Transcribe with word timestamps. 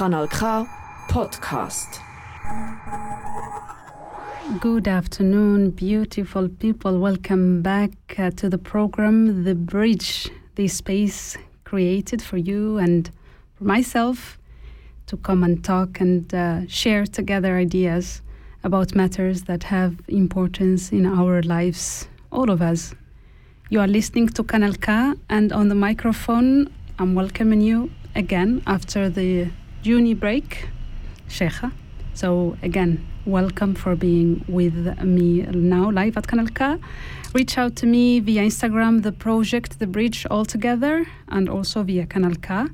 Kanal 0.00 0.30
K 0.30 0.66
Podcast. 1.10 2.00
Good 4.58 4.88
afternoon, 4.88 5.72
beautiful 5.72 6.48
people. 6.48 6.98
Welcome 6.98 7.60
back 7.60 7.90
uh, 8.16 8.30
to 8.30 8.48
the 8.48 8.56
program, 8.56 9.44
The 9.44 9.54
Bridge, 9.54 10.30
the 10.54 10.68
space 10.68 11.36
created 11.64 12.22
for 12.22 12.38
you 12.38 12.78
and 12.78 13.10
for 13.56 13.64
myself 13.64 14.38
to 15.08 15.18
come 15.18 15.44
and 15.44 15.62
talk 15.62 16.00
and 16.00 16.32
uh, 16.32 16.66
share 16.66 17.04
together 17.04 17.58
ideas 17.58 18.22
about 18.64 18.94
matters 18.94 19.42
that 19.42 19.64
have 19.64 20.00
importance 20.08 20.92
in 20.92 21.04
our 21.04 21.42
lives, 21.42 22.08
all 22.32 22.48
of 22.48 22.62
us. 22.62 22.94
You 23.68 23.80
are 23.80 23.86
listening 23.86 24.30
to 24.30 24.44
Kanal 24.44 24.80
K, 24.80 25.12
and 25.28 25.52
on 25.52 25.68
the 25.68 25.74
microphone, 25.74 26.72
I'm 26.98 27.14
welcoming 27.14 27.60
you 27.60 27.90
again 28.14 28.62
after 28.66 29.10
the 29.10 29.50
Juni 29.82 30.14
break, 30.14 30.68
Cheija. 31.30 31.72
So, 32.12 32.58
again, 32.62 33.06
welcome 33.24 33.74
for 33.74 33.96
being 33.96 34.44
with 34.46 34.74
me 35.02 35.40
now 35.40 35.90
live 35.90 36.18
at 36.18 36.26
Kanal 36.26 36.54
K. 36.54 36.76
Reach 37.32 37.56
out 37.56 37.76
to 37.76 37.86
me 37.86 38.20
via 38.20 38.42
Instagram, 38.42 39.02
the 39.02 39.12
project, 39.12 39.78
the 39.78 39.86
bridge 39.86 40.26
all 40.30 40.44
together, 40.44 41.06
and 41.28 41.48
also 41.48 41.82
via 41.82 42.04
Kanal 42.04 42.36
K. 42.42 42.66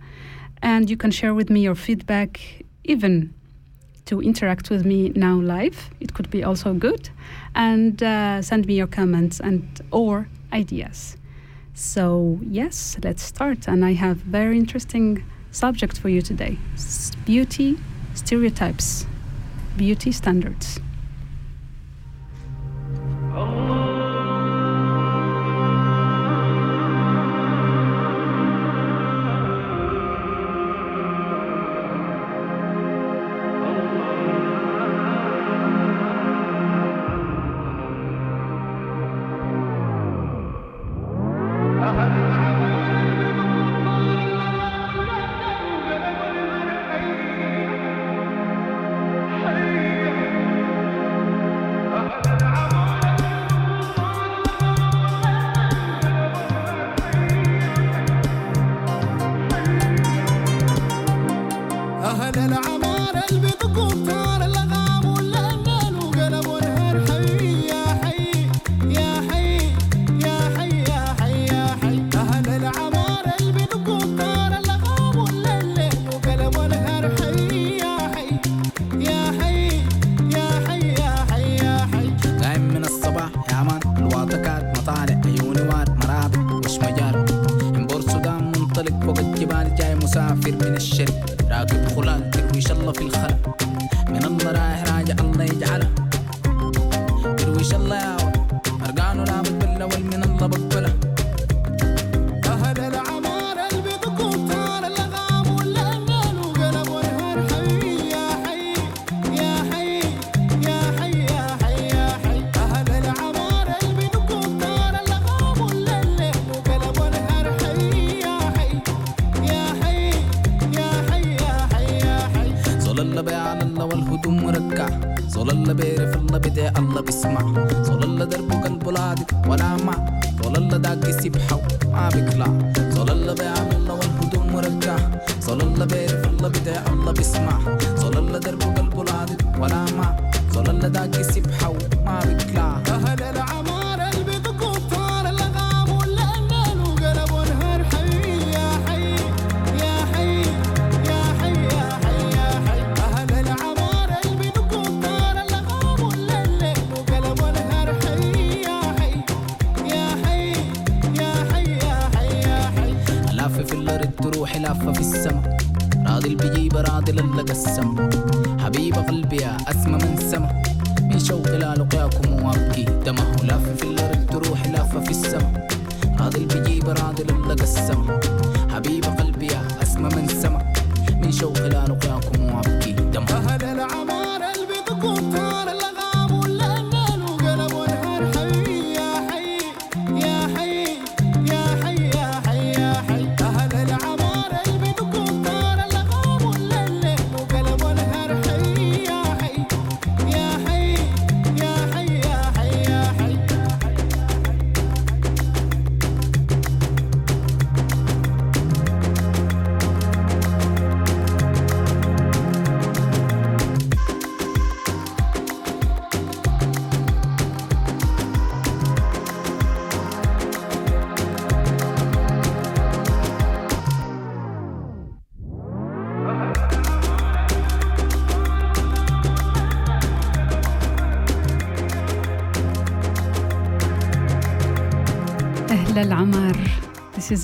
And 0.62 0.91
you 0.91 0.96
can 0.96 1.12
share 1.12 1.32
with 1.32 1.48
me 1.48 1.60
your 1.60 1.77
feedback, 1.77 2.41
even 2.82 3.32
to 4.07 4.20
interact 4.20 4.68
with 4.68 4.84
me 4.84 5.10
now 5.10 5.37
live. 5.37 5.91
It 6.01 6.12
could 6.12 6.29
be 6.29 6.43
also 6.43 6.74
good. 6.74 7.10
And 7.54 8.02
uh, 8.02 8.43
send 8.43 8.66
me 8.66 8.74
your 8.74 8.88
comments 8.88 9.38
and 9.38 9.80
or 9.93 10.27
ideas. 10.52 11.16
So, 11.73 12.41
yes, 12.43 12.96
let's 13.04 13.23
start. 13.23 13.68
And 13.68 13.84
I 13.84 13.93
have 13.93 14.16
very 14.16 14.59
interesting 14.59 15.23
subject 15.56 15.98
for 15.98 16.10
you 16.10 16.20
today. 16.20 16.59
Beauty 17.24 17.78
stereotypes, 18.15 19.07
beauty 19.76 20.12
standards. 20.12 20.79
Oh. 23.35 23.96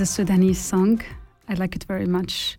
A 0.03 0.07
Sudanese 0.07 0.59
song. 0.61 1.01
I 1.49 1.55
like 1.55 1.77
it 1.77 1.85
very 1.85 2.07
much. 2.07 2.59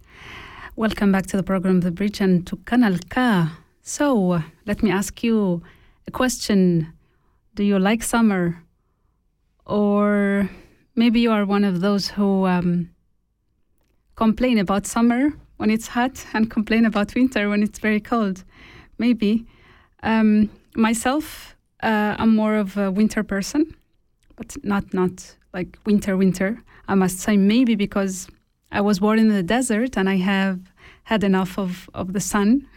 Welcome 0.78 1.12
back 1.12 1.26
to 1.26 1.36
the 1.36 1.44
program 1.44 1.82
The 1.82 1.92
Bridge 1.92 2.22
and 2.22 2.48
to 2.48 2.56
Kanal 2.56 2.98
K. 3.10 3.52
So, 3.82 4.42
let 4.66 4.82
me 4.82 4.90
ask 4.90 5.22
you 5.24 5.62
a 6.08 6.12
question. 6.12 6.94
Do 7.56 7.66
you 7.66 7.80
like 7.80 8.02
summer? 8.02 8.64
Or 9.66 10.50
maybe 10.96 11.20
you 11.20 11.32
are 11.34 11.46
one 11.46 11.66
of 11.66 11.82
those 11.82 12.08
who 12.08 12.46
um, 12.46 12.90
complain 14.16 14.58
about 14.58 14.88
summer 14.88 15.34
when 15.58 15.70
it's 15.70 15.88
hot 15.88 16.26
and 16.34 16.50
complain 16.50 16.86
about 16.86 17.14
winter 17.14 17.50
when 17.50 17.62
it's 17.62 17.80
very 17.80 18.00
cold. 18.00 18.46
Maybe. 18.98 19.46
Um, 20.02 20.50
myself, 20.78 21.58
uh, 21.82 22.16
I'm 22.18 22.34
more 22.34 22.56
of 22.56 22.78
a 22.78 22.90
winter 22.90 23.22
person, 23.22 23.76
but 24.38 24.56
not 24.64 24.94
not 24.94 25.36
like 25.54 25.78
winter 25.86 26.16
winter. 26.16 26.64
I 26.88 26.96
must 26.96 27.20
say 27.20 27.38
maybe 27.38 27.76
because 27.76 28.28
I 28.72 28.82
was 28.82 29.00
born 29.00 29.20
in 29.20 29.30
the 29.30 29.44
desert 29.44 29.98
and 29.98 30.10
I 30.10 30.18
have 30.18 30.60
had 31.04 31.24
enough 31.24 31.58
of, 31.58 31.90
of 31.94 32.14
the 32.14 32.20
sun. 32.20 32.68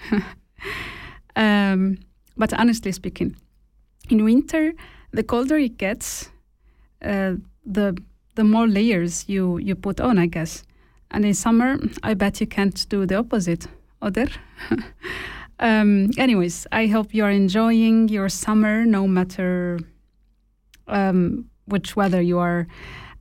um, 1.37 1.99
but 2.37 2.53
honestly 2.53 2.93
speaking, 2.93 3.37
in 4.11 4.25
winter, 4.25 4.73
the 5.13 5.23
colder 5.23 5.57
it 5.57 5.79
gets, 5.79 6.31
uh, 7.03 7.35
the 7.65 7.97
the 8.37 8.45
more 8.45 8.69
layers 8.69 9.29
you, 9.29 9.59
you 9.59 9.75
put 9.75 10.01
on, 10.01 10.19
I 10.19 10.27
guess. 10.27 10.63
And 11.11 11.25
in 11.25 11.35
summer, 11.35 11.79
I 12.03 12.15
bet 12.15 12.41
you 12.41 12.47
can't 12.47 12.89
do 12.89 13.07
the 13.07 13.17
opposite, 13.17 13.67
Oder? 14.03 14.27
um, 15.59 16.11
anyways, 16.19 16.67
I 16.71 16.87
hope 16.87 17.15
you 17.15 17.25
are 17.25 17.31
enjoying 17.31 18.09
your 18.09 18.29
summer, 18.29 18.85
no 18.85 19.09
matter 19.09 19.81
um, 20.87 21.49
which 21.65 21.97
weather 21.97 22.21
you 22.21 22.39
are. 22.39 22.67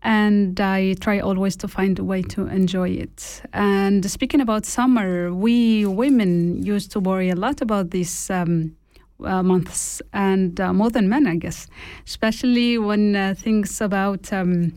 And 0.06 0.62
I 0.62 0.94
try 1.02 1.19
always 1.19 1.56
to 1.57 1.68
find 1.68 1.98
a 1.98 2.04
way 2.04 2.22
to 2.22 2.46
enjoy 2.46 2.90
it. 2.90 3.42
And 3.54 4.10
speaking 4.10 4.40
about 4.40 4.63
summer, 4.63 5.34
we 5.34 5.88
women 5.88 6.62
used 6.63 6.92
to 6.92 7.00
worry 7.00 7.31
a 7.31 7.36
lot 7.36 7.60
about 7.60 7.90
these 7.90 8.30
um, 8.30 8.75
uh, 9.24 9.42
months, 9.42 10.04
and 10.13 10.60
uh, 10.62 10.74
more 10.74 10.92
than 10.92 11.10
men, 11.10 11.25
I 11.25 11.38
guess, 11.38 11.68
especially 12.06 12.78
when 12.78 13.16
uh, 13.16 13.34
things 13.36 13.81
about 13.81 14.31
um, 14.31 14.74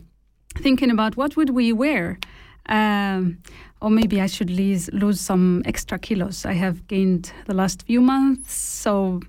thinking 0.56 0.90
about 0.90 1.18
what 1.18 1.36
would 1.36 1.50
we 1.50 1.74
wear. 1.74 2.18
Um, 2.70 3.38
or 3.82 3.90
maybe 3.90 4.22
I 4.22 4.28
should 4.28 4.48
lose, 4.48 4.90
lose 4.94 5.20
some 5.20 5.62
extra 5.66 5.98
kilos. 5.98 6.46
I 6.46 6.54
have 6.54 6.88
gained 6.88 7.32
the 7.44 7.54
last 7.54 7.82
few 7.82 8.00
months, 8.00 8.54
so 8.54 9.20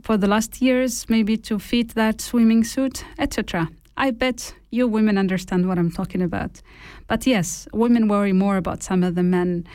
for 0.00 0.16
the 0.16 0.28
last 0.28 0.62
years, 0.62 1.08
maybe 1.08 1.36
to 1.38 1.58
fit 1.58 1.96
that 1.96 2.20
swimming 2.20 2.62
suit, 2.62 3.04
etc. 3.18 3.68
I 3.96 4.10
bet 4.10 4.54
you 4.70 4.88
women 4.88 5.18
understand 5.18 5.68
what 5.68 5.78
I'm 5.78 5.90
talking 5.90 6.22
about. 6.22 6.60
But 7.06 7.26
yes, 7.26 7.68
women 7.72 8.08
worry 8.08 8.32
more 8.32 8.56
about 8.56 8.82
some 8.82 9.02
of 9.02 9.14
the 9.14 9.22
men. 9.22 9.66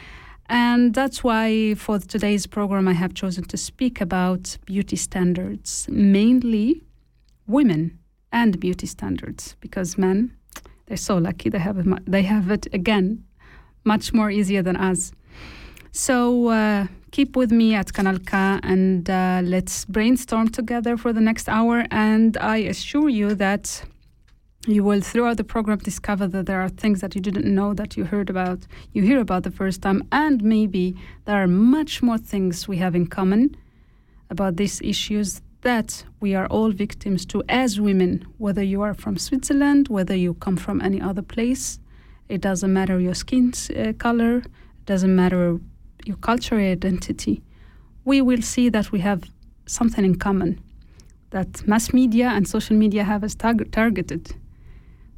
And 0.50 0.94
that's 0.94 1.24
why 1.24 1.76
for 1.76 2.00
today's 2.00 2.48
program, 2.48 2.88
I 2.88 2.94
have 2.94 3.14
chosen 3.14 3.44
to 3.46 3.58
speak 3.58 4.02
about 4.02 4.58
beauty 4.66 4.96
standards, 4.96 5.88
mainly 5.90 6.82
women 7.48 8.00
and 8.32 8.60
beauty 8.60 8.88
standards, 8.88 9.56
because 9.62 9.98
men, 9.98 10.36
they're 10.88 10.98
so 10.98 11.18
lucky 11.18 11.50
they 11.50 11.60
have 11.60 11.78
it, 11.78 11.86
they 12.06 12.24
have 12.24 12.50
it 12.52 12.68
again 12.74 13.24
much 13.84 14.12
more 14.14 14.32
easier 14.32 14.62
than 14.62 14.76
us. 14.76 15.12
So 15.92 16.48
uh, 16.48 16.88
keep 17.12 17.36
with 17.36 17.52
me 17.52 17.76
at 17.76 17.88
Kanal 17.88 18.20
K 18.26 18.60
and 18.64 19.10
uh, 19.10 19.42
let's 19.44 19.86
brainstorm 19.86 20.50
together 20.50 20.98
for 20.98 21.14
the 21.14 21.22
next 21.22 21.48
hour. 21.48 21.86
And 21.92 22.38
I 22.38 22.58
assure 22.58 23.10
you 23.10 23.36
that 23.36 23.84
you 24.68 24.84
will 24.84 25.00
throughout 25.00 25.38
the 25.38 25.44
program 25.44 25.78
discover 25.78 26.28
that 26.28 26.46
there 26.46 26.62
are 26.62 26.68
things 26.70 27.00
that 27.00 27.16
you 27.16 27.22
didn't 27.22 27.46
know 27.46 27.74
that 27.74 27.96
you 27.96 28.04
heard 28.04 28.30
about 28.30 28.60
you 28.92 29.02
hear 29.02 29.20
about 29.20 29.44
the 29.44 29.52
first 29.52 29.82
time 29.82 30.04
and 30.12 30.44
maybe 30.44 30.96
there 31.26 31.42
are 31.42 31.48
much 31.48 32.04
more 32.04 32.18
things 32.18 32.68
we 32.68 32.78
have 32.78 32.94
in 32.94 33.08
common 33.08 33.56
about 34.30 34.58
these 34.58 34.82
issues 34.82 35.42
that 35.62 36.04
we 36.20 36.36
are 36.36 36.46
all 36.48 36.72
victims 36.72 37.26
to 37.26 37.42
as 37.48 37.80
women 37.80 38.28
whether 38.38 38.62
you 38.62 38.82
are 38.82 38.94
from 38.94 39.18
switzerland 39.18 39.88
whether 39.88 40.16
you 40.16 40.34
come 40.36 40.58
from 40.58 40.82
any 40.82 41.02
other 41.02 41.22
place. 41.22 41.80
It 42.28 42.42
doesn't 42.42 42.72
matter 42.72 43.00
your 43.00 43.16
skin 43.16 43.54
uh, 43.76 43.94
color 43.94 44.38
it 44.38 44.86
doesn't 44.86 45.16
matter 45.16 45.60
your 46.06 46.18
cultural 46.18 46.62
identity. 46.62 47.42
We 48.06 48.22
will 48.22 48.42
see 48.42 48.70
that 48.70 48.92
we 48.92 49.00
have 49.00 49.24
something 49.66 50.06
in 50.06 50.16
common 50.16 50.62
that 51.32 51.68
mass 51.68 51.94
media 51.94 52.28
and 52.30 52.48
social 52.48 52.76
media 52.76 53.04
have 53.04 53.24
us 53.24 53.36
targ- 53.36 53.72
targeted 53.72 54.36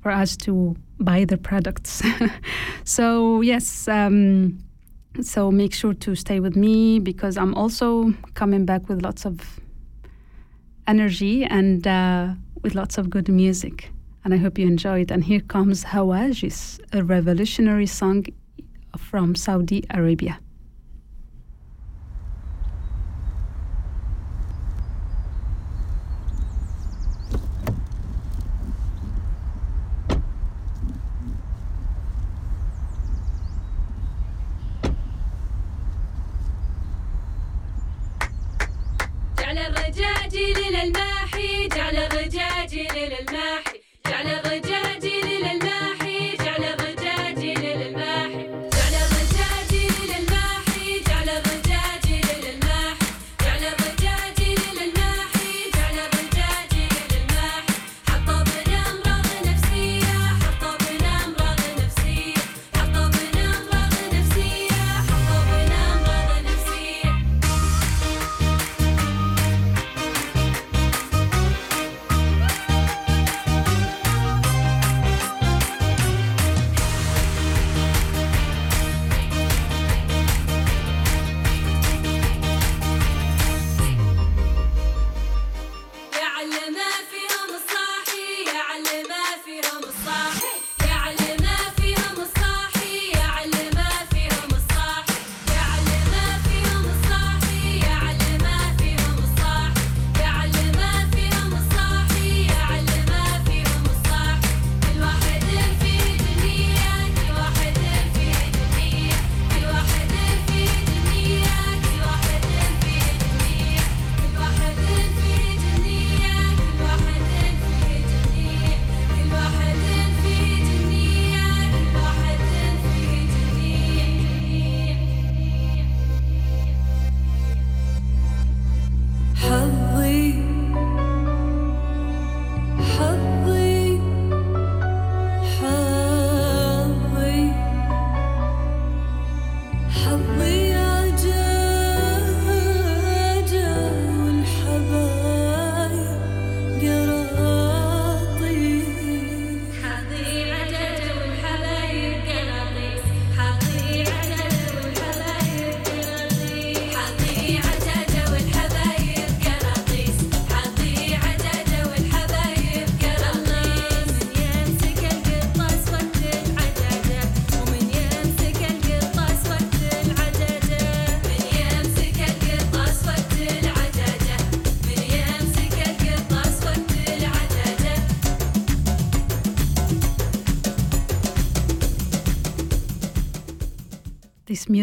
for 0.01 0.11
us 0.11 0.35
to 0.37 0.75
buy 0.99 1.25
their 1.25 1.37
products. 1.37 2.01
so 2.83 3.41
yes, 3.41 3.87
um, 3.87 4.59
so 5.21 5.51
make 5.51 5.73
sure 5.73 5.93
to 5.93 6.15
stay 6.15 6.39
with 6.39 6.55
me 6.55 6.99
because 6.99 7.37
I'm 7.37 7.53
also 7.55 8.13
coming 8.33 8.65
back 8.65 8.87
with 8.89 9.01
lots 9.01 9.25
of 9.25 9.59
energy 10.87 11.43
and 11.43 11.85
uh, 11.85 12.33
with 12.61 12.75
lots 12.75 12.97
of 12.97 13.09
good 13.09 13.29
music. 13.29 13.91
And 14.23 14.33
I 14.33 14.37
hope 14.37 14.57
you 14.57 14.67
enjoy 14.67 15.01
it. 15.01 15.11
And 15.11 15.23
here 15.23 15.39
comes 15.41 15.83
Hawajis, 15.83 16.79
a 16.93 17.03
revolutionary 17.03 17.87
song 17.87 18.25
from 18.97 19.35
Saudi 19.35 19.83
Arabia. 19.89 20.39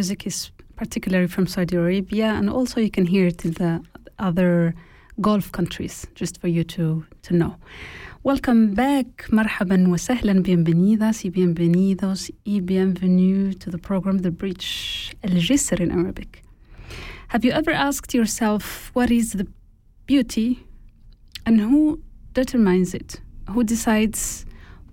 Music 0.09 0.27
is 0.27 0.51
particularly 0.75 1.27
from 1.27 1.47
Saudi 1.47 1.77
Arabia, 1.77 2.29
and 2.29 2.49
also 2.49 2.81
you 2.81 2.91
can 2.91 3.05
hear 3.05 3.27
it 3.27 3.45
in 3.45 3.53
the 3.53 3.85
other 4.19 4.75
Gulf 5.21 5.53
countries, 5.53 6.07
just 6.15 6.41
for 6.41 6.49
you 6.49 6.65
to, 6.65 7.05
to 7.25 7.35
know. 7.35 7.57
Welcome 8.23 8.73
back, 8.73 9.07
wa 9.31 9.43
sahlan, 9.45 10.43
bienvenidas 10.43 11.25
y 11.25 11.31
bienvenidos 11.31 12.31
y 12.47 12.61
bienvenue 12.61 13.53
to 13.53 13.71
the 13.71 13.77
program 13.77 14.21
The 14.21 14.31
Bridge, 14.31 15.15
El 15.23 15.33
Jisr 15.33 15.79
in 15.79 15.91
Arabic. 15.91 16.43
Have 17.29 17.45
you 17.45 17.53
ever 17.53 17.73
asked 17.73 18.15
yourself 18.15 18.91
what 18.95 19.11
is 19.11 19.35
the 19.35 19.47
beauty 20.07 20.67
and 21.45 21.61
who 21.61 22.01
determines 22.33 22.95
it? 22.95 23.21
Who 23.51 23.63
decides 23.63 24.47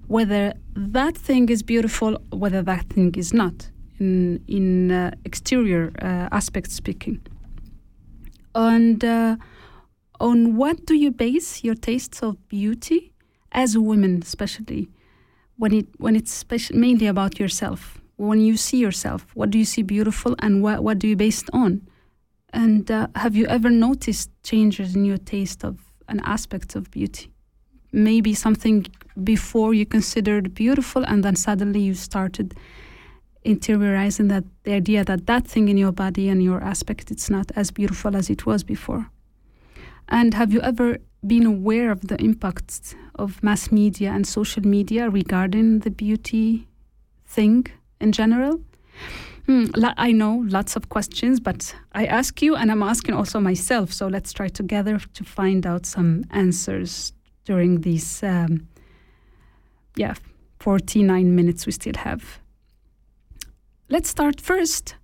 whether 0.08 0.56
that 0.76 1.16
thing 1.16 1.48
is 1.48 1.64
beautiful, 1.64 2.18
whether 2.32 2.62
that 2.64 2.90
thing 2.90 3.16
is 3.16 3.34
not, 3.34 3.70
in 4.00 4.44
in 4.48 4.92
uh, 4.92 5.12
exterior 5.24 5.92
uh, 6.02 6.28
aspects 6.32 6.74
speaking. 6.74 7.22
And 8.54 9.04
uh, 9.04 9.36
on 10.20 10.56
what 10.56 10.86
do 10.86 10.94
you 10.94 11.12
base 11.12 11.64
your 11.64 11.76
tastes 11.76 12.24
of 12.24 12.36
beauty 12.48 13.14
as 13.52 13.78
women, 13.78 14.22
especially 14.24 14.90
when 15.58 15.74
it 15.74 15.88
when 15.98 16.16
it's 16.16 16.46
mainly 16.72 17.08
about 17.08 17.40
yourself? 17.40 18.02
When 18.18 18.40
you 18.40 18.56
see 18.56 18.78
yourself, 18.78 19.26
what 19.34 19.50
do 19.50 19.58
you 19.58 19.66
see 19.66 19.84
beautiful, 19.84 20.36
and 20.40 20.64
what 20.64 20.84
what 20.84 21.00
do 21.00 21.08
you 21.08 21.16
base 21.18 21.42
it 21.42 21.50
on? 21.52 21.82
And 22.54 22.90
uh, 22.90 23.08
have 23.16 23.36
you 23.36 23.46
ever 23.48 23.70
noticed 23.70 24.30
changes 24.44 24.96
in 24.96 25.04
your 25.04 25.18
taste 25.18 25.66
of 25.66 25.80
an 26.08 26.22
aspect 26.24 26.76
of 26.76 26.90
beauty? 26.92 27.30
Maybe 27.92 28.34
something 28.34 28.86
before 29.22 29.74
you 29.74 29.86
considered 29.86 30.54
beautiful, 30.54 31.04
and 31.04 31.24
then 31.24 31.36
suddenly 31.36 31.82
you 31.82 31.94
started 31.94 32.54
interiorizing 33.46 34.30
that 34.30 34.44
the 34.64 34.74
idea 34.74 35.04
that 35.04 35.28
that 35.28 35.48
thing 35.48 35.70
in 35.70 35.78
your 35.78 35.92
body 35.92 36.30
and 36.30 36.44
your 36.44 36.62
aspect 36.62 37.12
it's 37.12 37.30
not 37.30 37.52
as 37.56 37.72
beautiful 37.72 38.16
as 38.16 38.30
it 38.30 38.46
was 38.46 38.64
before. 38.64 39.10
And 40.10 40.34
have 40.34 40.52
you 40.52 40.62
ever 40.62 40.98
been 41.26 41.46
aware 41.46 41.92
of 41.92 42.02
the 42.08 42.22
impacts 42.22 42.96
of 43.16 43.42
mass 43.42 43.72
media 43.72 44.12
and 44.12 44.28
social 44.28 44.64
media 44.66 45.10
regarding 45.10 45.80
the 45.80 45.90
beauty 45.90 46.68
thing 47.26 47.66
in 48.00 48.12
general? 48.12 48.62
Hmm, 49.46 49.66
I 49.98 50.12
know 50.12 50.44
lots 50.48 50.76
of 50.76 50.90
questions, 50.90 51.40
but 51.40 51.76
I 51.94 52.06
ask 52.06 52.42
you 52.42 52.56
and 52.56 52.72
I'm 52.72 52.82
asking 52.82 53.14
also 53.14 53.40
myself. 53.40 53.94
So 53.94 54.08
let's 54.08 54.34
try 54.34 54.48
together 54.48 55.00
to 55.14 55.24
find 55.24 55.68
out 55.68 55.86
some 55.86 56.26
answers 56.32 57.14
during 57.46 57.82
these, 57.82 58.24
um, 58.24 58.68
yeah, 59.96 60.16
49 60.60 61.36
minutes 61.36 61.68
we 61.68 61.74
still 61.74 61.94
have. 61.98 62.40
Let's 63.88 64.10
start 64.10 64.42
first 64.42 64.96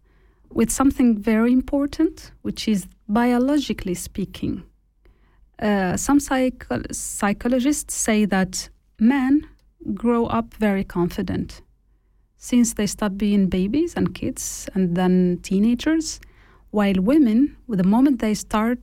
with 0.52 0.72
something 0.72 1.18
very 1.18 1.54
important, 1.54 2.32
which 2.42 2.68
is 2.68 2.88
biologically 3.08 3.94
speaking. 3.94 4.64
Uh, 5.62 5.96
some 5.98 6.20
psycho- 6.20 6.82
psychologists 6.92 7.94
say 7.94 8.26
that 8.26 8.70
men 9.00 9.48
grow 9.94 10.26
up 10.26 10.56
very 10.56 10.84
confident 10.84 11.62
since 12.38 12.74
they 12.74 12.88
stop 12.88 13.18
being 13.18 13.48
babies 13.50 13.94
and 13.96 14.16
kids 14.16 14.68
and 14.74 14.96
then 14.96 15.40
teenagers, 15.44 16.20
while 16.72 16.96
women, 16.96 17.56
the 17.70 17.84
moment 17.84 18.20
they 18.20 18.34
start 18.34 18.80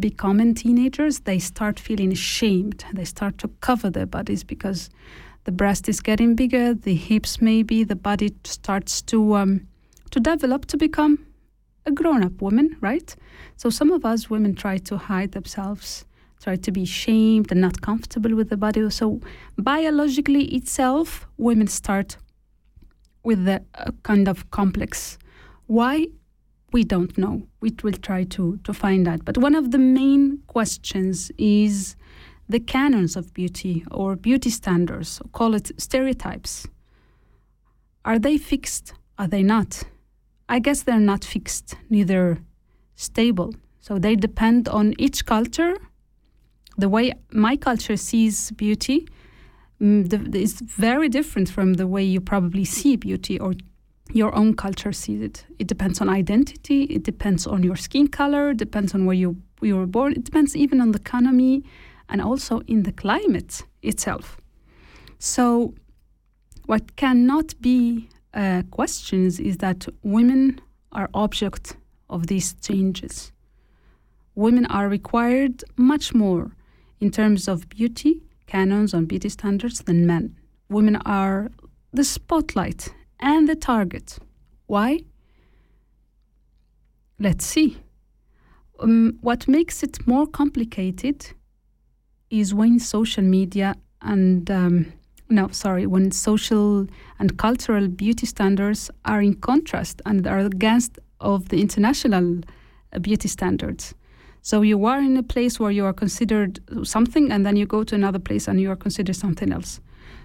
becoming 0.00 0.54
teenagers, 0.54 1.20
they 1.20 1.38
start 1.38 1.78
feeling 1.78 2.12
ashamed. 2.12 2.86
They 2.94 3.04
start 3.04 3.36
to 3.38 3.48
cover 3.60 3.90
their 3.90 4.06
bodies 4.06 4.44
because 4.44 4.88
the 5.44 5.52
breast 5.52 5.88
is 5.88 6.00
getting 6.00 6.34
bigger, 6.34 6.74
the 6.74 6.94
hips 6.94 7.40
maybe, 7.40 7.84
the 7.84 7.96
body 7.96 8.34
starts 8.44 9.02
to 9.02 9.34
um, 9.34 9.66
to 10.10 10.20
develop 10.20 10.66
to 10.66 10.76
become 10.76 11.26
a 11.86 11.90
grown-up 11.90 12.40
woman, 12.40 12.76
right? 12.80 13.16
So 13.56 13.70
some 13.70 13.90
of 13.90 14.04
us 14.04 14.30
women 14.30 14.54
try 14.54 14.78
to 14.78 14.96
hide 14.96 15.32
themselves, 15.32 16.04
try 16.40 16.56
to 16.56 16.70
be 16.70 16.84
shamed 16.84 17.50
and 17.50 17.60
not 17.60 17.80
comfortable 17.80 18.34
with 18.34 18.50
the 18.50 18.56
body. 18.56 18.88
So 18.90 19.20
biologically 19.58 20.44
itself, 20.54 21.26
women 21.38 21.66
start 21.66 22.16
with 23.24 23.48
a, 23.48 23.64
uh, 23.74 23.90
kind 24.02 24.28
of 24.28 24.50
complex. 24.50 25.18
Why? 25.66 26.06
We 26.72 26.84
don't 26.84 27.16
know. 27.18 27.42
We 27.60 27.74
will 27.82 27.92
try 27.92 28.24
to 28.24 28.58
to 28.64 28.72
find 28.72 29.06
out. 29.08 29.24
But 29.24 29.38
one 29.38 29.54
of 29.54 29.72
the 29.72 29.78
main 29.78 30.38
questions 30.46 31.30
is 31.36 31.96
the 32.52 32.60
canons 32.60 33.16
of 33.16 33.34
beauty 33.34 33.84
or 33.90 34.14
beauty 34.14 34.50
standards, 34.50 35.20
call 35.32 35.54
it 35.54 35.72
stereotypes. 35.78 36.68
Are 38.04 38.18
they 38.18 38.36
fixed? 38.38 38.92
Are 39.18 39.26
they 39.26 39.42
not? 39.42 39.82
I 40.48 40.58
guess 40.58 40.82
they're 40.82 41.08
not 41.12 41.24
fixed, 41.24 41.74
neither 41.88 42.38
stable. 42.94 43.54
So 43.80 43.98
they 43.98 44.16
depend 44.16 44.68
on 44.68 44.94
each 44.98 45.24
culture. 45.24 45.76
The 46.76 46.88
way 46.88 47.12
my 47.32 47.56
culture 47.56 47.96
sees 47.96 48.50
beauty 48.52 49.08
mm, 49.80 50.34
is 50.34 50.60
very 50.60 51.08
different 51.08 51.48
from 51.48 51.74
the 51.74 51.86
way 51.86 52.04
you 52.04 52.20
probably 52.20 52.64
see 52.64 52.96
beauty 52.96 53.40
or 53.40 53.54
your 54.12 54.34
own 54.34 54.54
culture 54.54 54.92
sees 54.92 55.22
it. 55.22 55.46
It 55.58 55.68
depends 55.68 56.00
on 56.02 56.08
identity, 56.08 56.82
it 56.84 57.02
depends 57.02 57.46
on 57.46 57.62
your 57.62 57.76
skin 57.76 58.08
color, 58.08 58.50
it 58.50 58.58
depends 58.58 58.94
on 58.94 59.06
where 59.06 59.16
you, 59.16 59.36
you 59.62 59.76
were 59.76 59.86
born, 59.86 60.12
it 60.12 60.24
depends 60.24 60.54
even 60.54 60.80
on 60.80 60.92
the 60.92 60.98
economy 60.98 61.64
and 62.12 62.20
also 62.20 62.60
in 62.68 62.82
the 62.82 62.92
climate 62.92 63.64
itself. 63.80 64.36
So, 65.18 65.74
what 66.66 66.94
cannot 66.96 67.60
be 67.60 68.08
uh, 68.34 68.62
questions 68.70 69.40
is 69.40 69.56
that 69.58 69.88
women 70.02 70.60
are 70.92 71.08
object 71.14 71.76
of 72.10 72.26
these 72.26 72.54
changes. 72.54 73.32
Women 74.34 74.66
are 74.66 74.88
required 74.88 75.64
much 75.76 76.14
more 76.14 76.52
in 77.00 77.10
terms 77.10 77.48
of 77.48 77.68
beauty, 77.70 78.22
canons 78.46 78.94
on 78.94 79.06
beauty 79.06 79.30
standards 79.30 79.80
than 79.80 80.06
men. 80.06 80.36
Women 80.68 80.96
are 80.96 81.50
the 81.92 82.04
spotlight 82.04 82.94
and 83.20 83.48
the 83.48 83.56
target. 83.56 84.18
Why? 84.66 85.00
Let's 87.18 87.46
see. 87.46 87.78
Um, 88.78 89.18
what 89.22 89.48
makes 89.48 89.82
it 89.82 90.06
more 90.06 90.26
complicated 90.26 91.32
is 92.32 92.54
when 92.54 92.78
social 92.80 93.22
media 93.22 93.76
and 94.00 94.50
um, 94.50 94.92
no, 95.28 95.48
sorry, 95.48 95.86
when 95.86 96.10
social 96.10 96.86
and 97.18 97.38
cultural 97.38 97.88
beauty 97.88 98.26
standards 98.26 98.90
are 99.04 99.22
in 99.22 99.34
contrast 99.34 100.02
and 100.06 100.26
are 100.26 100.40
against 100.40 100.98
of 101.20 101.50
the 101.50 101.60
international 101.60 102.40
uh, 102.92 102.98
beauty 102.98 103.28
standards. 103.28 103.94
So 104.40 104.62
you 104.62 104.84
are 104.86 104.98
in 104.98 105.16
a 105.16 105.22
place 105.22 105.60
where 105.60 105.70
you 105.70 105.84
are 105.84 105.92
considered 105.92 106.58
something, 106.82 107.30
and 107.30 107.46
then 107.46 107.54
you 107.54 107.66
go 107.66 107.84
to 107.84 107.94
another 107.94 108.18
place 108.18 108.48
and 108.48 108.60
you 108.60 108.70
are 108.70 108.76
considered 108.76 109.14
something 109.14 109.52
else. 109.52 109.80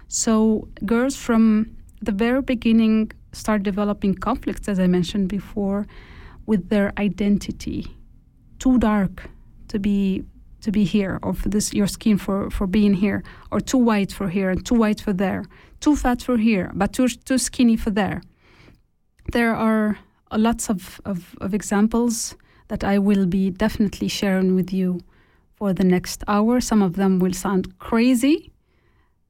So 0.08 0.66
girls 0.84 1.14
from 1.14 1.76
the 2.02 2.12
very 2.12 2.42
beginning 2.42 3.12
start 3.32 3.62
developing 3.62 4.14
conflicts, 4.14 4.66
as 4.68 4.80
I 4.80 4.86
mentioned 4.86 5.28
before, 5.28 5.86
with 6.46 6.68
their 6.70 6.92
identity. 6.98 7.86
Too 8.58 8.78
dark 8.78 9.30
to 9.68 9.78
be 9.78 10.24
to 10.60 10.70
be 10.72 10.84
here, 10.84 11.18
or 11.22 11.34
for 11.34 11.48
this 11.48 11.72
your 11.72 11.86
skin 11.86 12.18
for 12.18 12.50
for 12.50 12.66
being 12.66 12.94
here, 12.94 13.22
or 13.50 13.60
too 13.60 13.78
white 13.78 14.12
for 14.12 14.28
here 14.28 14.50
and 14.50 14.64
too 14.64 14.74
white 14.74 15.00
for 15.00 15.12
there, 15.12 15.44
too 15.80 15.96
fat 15.96 16.22
for 16.22 16.36
here, 16.36 16.70
but 16.74 16.92
too 16.92 17.08
too 17.08 17.38
skinny 17.38 17.76
for 17.76 17.90
there. 17.90 18.20
There 19.32 19.54
are 19.54 19.98
uh, 20.30 20.38
lots 20.38 20.70
of, 20.70 21.00
of, 21.04 21.36
of 21.40 21.52
examples 21.52 22.34
that 22.68 22.82
I 22.84 22.98
will 22.98 23.26
be 23.26 23.50
definitely 23.50 24.08
sharing 24.08 24.54
with 24.54 24.72
you 24.72 25.00
for 25.56 25.72
the 25.72 25.84
next 25.84 26.24
hour. 26.26 26.60
Some 26.60 26.82
of 26.82 26.94
them 26.94 27.18
will 27.18 27.34
sound 27.34 27.78
crazy. 27.78 28.52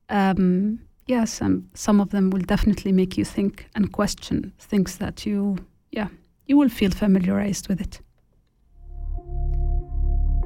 Um, 0.08 0.80
yes, 1.06 1.40
and 1.40 1.68
some 1.74 2.00
of 2.00 2.10
them 2.10 2.30
will 2.30 2.42
definitely 2.42 2.92
make 2.92 3.18
you 3.18 3.24
think 3.24 3.68
and 3.74 3.92
question 3.92 4.52
things 4.58 4.98
that 4.98 5.26
you, 5.26 5.56
yeah, 5.90 6.08
you 6.46 6.56
will 6.56 6.68
feel 6.68 6.90
familiarized 6.90 7.68
with 7.68 7.80
it. 7.80 8.00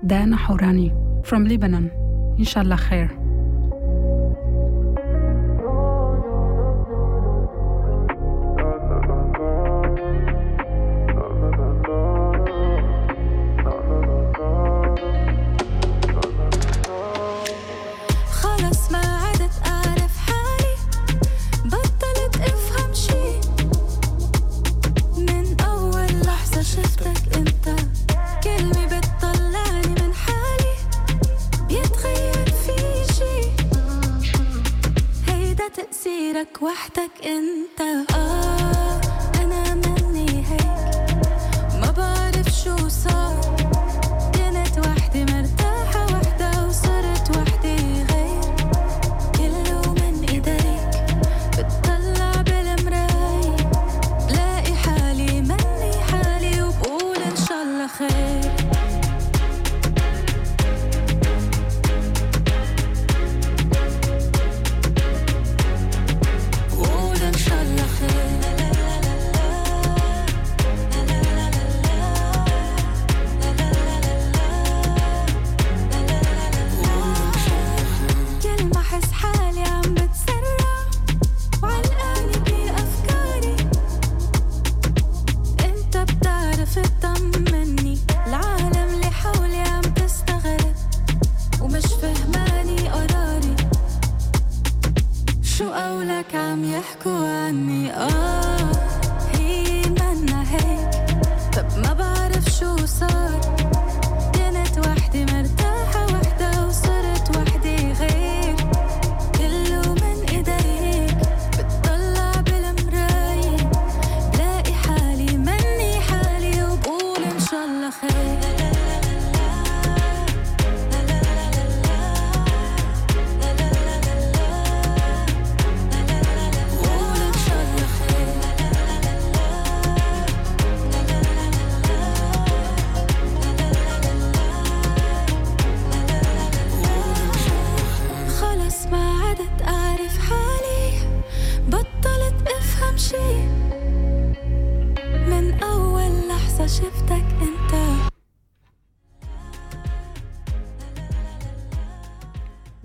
Dana 0.05 0.37
Hourani 0.37 0.91
from 1.25 1.47
Lebanon. 1.47 1.91
Inshallah 2.37 2.77
khair. 2.77 3.22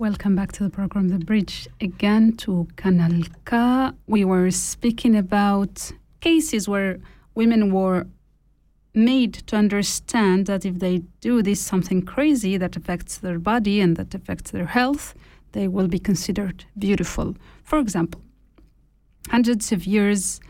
Welcome 0.08 0.36
back 0.36 0.52
to 0.52 0.64
the 0.64 0.70
program, 0.70 1.08
The 1.08 1.18
Bridge. 1.18 1.68
Again 1.82 2.34
to 2.38 2.66
Kanal 2.76 3.28
K. 3.44 3.94
We 4.06 4.24
were 4.24 4.50
speaking 4.50 5.14
about 5.14 5.92
cases 6.22 6.66
where 6.66 6.98
women 7.34 7.74
were 7.74 8.06
made 8.94 9.34
to 9.48 9.56
understand 9.56 10.46
that 10.46 10.64
if 10.64 10.78
they 10.78 11.02
do 11.20 11.42
this 11.42 11.60
something 11.60 12.00
crazy 12.00 12.56
that 12.56 12.74
affects 12.74 13.18
their 13.18 13.38
body 13.38 13.82
and 13.82 13.98
that 13.98 14.14
affects 14.14 14.50
their 14.50 14.64
health, 14.64 15.12
they 15.52 15.68
will 15.68 15.88
be 15.88 15.98
considered 15.98 16.64
beautiful. 16.78 17.36
For 17.62 17.78
example, 17.78 18.22
hundreds 19.28 19.72
of 19.72 19.86
years 19.86 20.40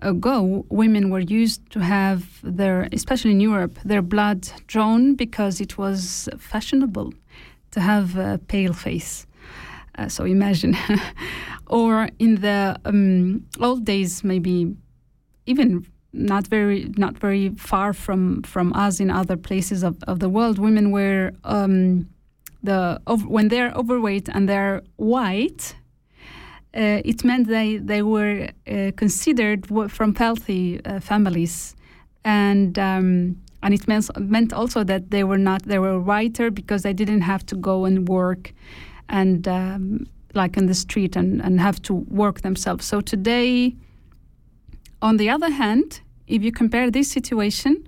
ago, 0.00 0.66
women 0.70 1.10
were 1.10 1.20
used 1.20 1.70
to 1.70 1.78
have 1.78 2.40
their, 2.42 2.88
especially 2.90 3.30
in 3.30 3.40
Europe, 3.40 3.78
their 3.84 4.02
blood 4.02 4.50
drawn 4.66 5.14
because 5.14 5.60
it 5.60 5.78
was 5.78 6.28
fashionable 6.36 7.12
to 7.74 7.80
have 7.80 8.16
a 8.16 8.38
pale 8.48 8.72
face. 8.72 9.26
Uh, 9.98 10.08
so 10.08 10.24
imagine. 10.24 10.76
or 11.66 12.08
in 12.18 12.40
the 12.40 12.76
um, 12.84 13.44
old 13.60 13.84
days, 13.84 14.24
maybe 14.24 14.74
even 15.46 15.86
not 16.12 16.46
very 16.46 16.92
not 16.96 17.18
very 17.18 17.50
far 17.50 17.92
from 17.92 18.42
from 18.42 18.72
us 18.72 19.00
in 19.00 19.10
other 19.10 19.36
places 19.36 19.82
of, 19.82 19.96
of 20.06 20.18
the 20.20 20.28
world, 20.28 20.58
women 20.58 20.90
were 20.90 21.32
um, 21.44 22.08
the 22.62 23.00
when 23.06 23.48
they're 23.48 23.72
overweight 23.72 24.28
and 24.28 24.48
they're 24.48 24.82
white. 24.96 25.74
Uh, 26.76 27.00
it 27.04 27.24
meant 27.24 27.46
they 27.48 27.78
they 27.78 28.02
were 28.02 28.48
uh, 28.66 28.90
considered 28.96 29.66
from 29.90 30.14
healthy 30.14 30.80
uh, 30.84 31.00
families, 31.00 31.76
and 32.24 32.78
um, 32.78 33.36
and 33.64 33.72
it 33.72 33.88
meant 33.88 34.10
meant 34.20 34.52
also 34.52 34.84
that 34.84 35.10
they 35.10 35.24
were 35.24 35.38
not 35.38 35.62
they 35.62 35.78
were 35.78 35.98
whiter 35.98 36.50
because 36.50 36.82
they 36.82 36.92
didn't 36.92 37.22
have 37.22 37.44
to 37.46 37.56
go 37.56 37.86
and 37.86 38.06
work, 38.08 38.52
and 39.08 39.48
um, 39.48 40.06
like 40.34 40.58
in 40.58 40.66
the 40.66 40.74
street 40.74 41.16
and 41.16 41.42
and 41.42 41.60
have 41.60 41.80
to 41.82 41.94
work 41.94 42.42
themselves. 42.42 42.84
So 42.84 43.00
today, 43.00 43.74
on 45.00 45.16
the 45.16 45.30
other 45.30 45.50
hand, 45.50 46.02
if 46.26 46.44
you 46.44 46.52
compare 46.52 46.90
this 46.90 47.10
situation, 47.10 47.82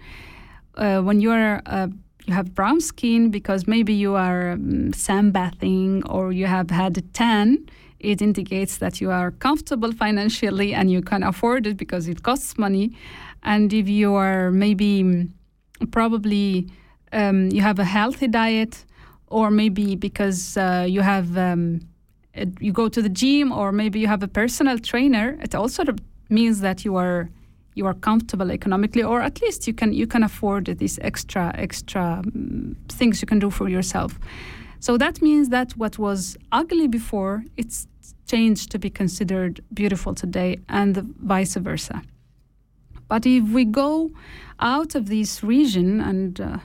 uh, 0.77 1.03
when 1.03 1.21
you 1.21 1.31
are 1.31 1.61
uh, 1.67 1.89
you 2.27 2.33
have 2.33 2.55
brown 2.55 2.81
skin 2.81 3.31
because 3.31 3.67
maybe 3.67 3.93
you 3.93 4.15
are 4.15 4.53
um, 4.53 4.93
sunbathing 4.93 6.03
or 6.09 6.33
you 6.33 6.47
have 6.47 6.71
had 6.71 6.97
a 6.97 7.03
tan, 7.03 7.69
it 8.01 8.23
indicates 8.23 8.79
that 8.79 8.99
you 9.03 9.11
are 9.11 9.31
comfortable 9.31 9.93
financially 9.93 10.73
and 10.73 10.91
you 10.91 11.03
can 11.03 11.23
afford 11.23 11.67
it 11.67 11.77
because 11.77 12.09
it 12.09 12.23
costs 12.23 12.57
money. 12.57 12.97
And 13.43 13.73
if 13.73 13.89
you 13.89 14.15
are 14.15 14.51
maybe 14.51 15.03
mm, 15.05 15.31
probably 15.91 16.69
um, 17.13 17.49
you 17.51 17.63
have 17.63 17.79
a 17.79 17.85
healthy 17.85 18.29
diet, 18.29 18.85
or 19.29 19.51
maybe 19.51 19.97
because 19.97 20.57
uh, 20.57 20.87
you 20.89 21.01
have 21.03 21.37
um, 21.37 21.81
you 22.61 22.73
go 22.73 22.89
to 22.89 23.03
the 23.03 23.09
gym, 23.09 23.53
or 23.53 23.73
maybe 23.73 23.99
you 23.99 24.07
have 24.07 24.23
a 24.23 24.29
personal 24.29 24.79
trainer, 24.79 25.39
it 25.43 25.55
also 25.55 25.85
means 26.29 26.61
that 26.61 26.85
you 26.85 26.97
are 26.97 27.29
you 27.75 27.87
are 27.87 27.95
comfortable 27.95 28.51
economically, 28.51 29.03
or 29.03 29.21
at 29.21 29.41
least 29.43 29.67
you 29.67 29.75
can 29.75 29.93
you 29.93 30.07
can 30.07 30.23
afford 30.23 30.67
these 30.79 30.99
extra 31.03 31.53
extra 31.57 32.23
um, 32.25 32.77
things 32.89 33.21
you 33.23 33.27
can 33.27 33.39
do 33.39 33.51
for 33.51 33.69
yourself. 33.69 34.19
So 34.81 34.99
that 34.99 35.23
means 35.23 35.49
that 35.49 35.73
what 35.73 35.99
was 35.99 36.37
ugly 36.53 36.89
before, 36.89 37.45
it's 37.57 37.87
changed 38.27 38.71
to 38.71 38.79
be 38.79 38.91
considered 38.91 39.61
beautiful 39.73 40.15
today, 40.15 40.59
and 40.69 40.97
vice 41.23 41.55
versa. 41.57 42.03
But 43.09 43.27
if 43.27 43.45
we 43.45 43.65
go 43.65 44.11
out 44.59 44.95
of 44.95 45.09
this 45.09 45.43
region, 45.43 46.01
and 46.01 46.41
uh, 46.41 46.59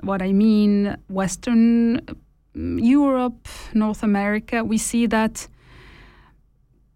what 0.00 0.22
I 0.22 0.32
mean, 0.32 0.96
Western 1.08 2.00
um, 2.54 2.78
Europe, 2.78 3.48
North 3.74 4.02
America, 4.02 4.64
we 4.64 4.78
see 4.78 5.06
that 5.06 5.48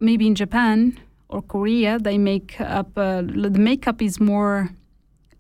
maybe 0.01 0.27
in 0.27 0.35
Japan 0.35 0.99
or 1.29 1.43
Korea, 1.43 1.99
they 1.99 2.17
make 2.19 2.61
up, 2.61 2.97
uh, 2.97 3.23
the 3.23 3.59
makeup 3.59 4.01
is 4.01 4.21
more 4.21 4.71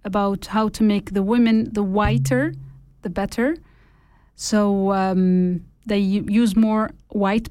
about 0.04 0.46
how 0.46 0.68
to 0.68 0.82
make 0.82 1.14
the 1.14 1.22
women 1.22 1.72
the 1.72 1.82
whiter, 1.82 2.54
the 3.02 3.10
better. 3.10 3.56
So 4.34 4.92
um, 4.92 5.64
they 5.86 5.98
use 5.98 6.54
more 6.54 6.90
white, 7.08 7.48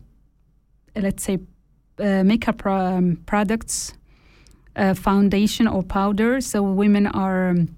let's 0.96 1.24
say, 1.24 1.40
uh, 2.00 2.24
makeup 2.24 2.66
um, 2.66 3.18
products, 3.26 3.94
uh, 4.78 4.94
foundation 4.94 5.68
or 5.68 5.84
powder. 5.84 6.40
So 6.42 6.62
women 6.62 7.08
are 7.08 7.50
um, 7.50 7.76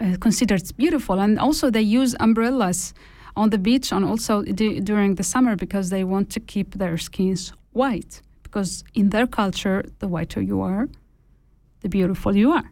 uh, 0.00 0.16
considered 0.20 0.62
beautiful, 0.76 1.20
and 1.20 1.38
also 1.38 1.70
they 1.70 1.82
use 1.82 2.14
umbrellas 2.20 2.94
on 3.36 3.50
the 3.50 3.58
beach 3.58 3.92
and 3.92 4.04
also 4.04 4.42
d- 4.42 4.80
during 4.80 5.14
the 5.16 5.22
summer 5.22 5.56
because 5.56 5.90
they 5.90 6.04
want 6.04 6.30
to 6.30 6.40
keep 6.40 6.74
their 6.74 6.96
skins 6.98 7.52
white. 7.72 8.20
Because 8.42 8.84
in 8.94 9.10
their 9.10 9.26
culture, 9.26 9.84
the 10.00 10.08
whiter 10.08 10.40
you 10.40 10.60
are, 10.60 10.88
the 11.80 11.88
beautiful 11.88 12.36
you 12.36 12.52
are. 12.52 12.70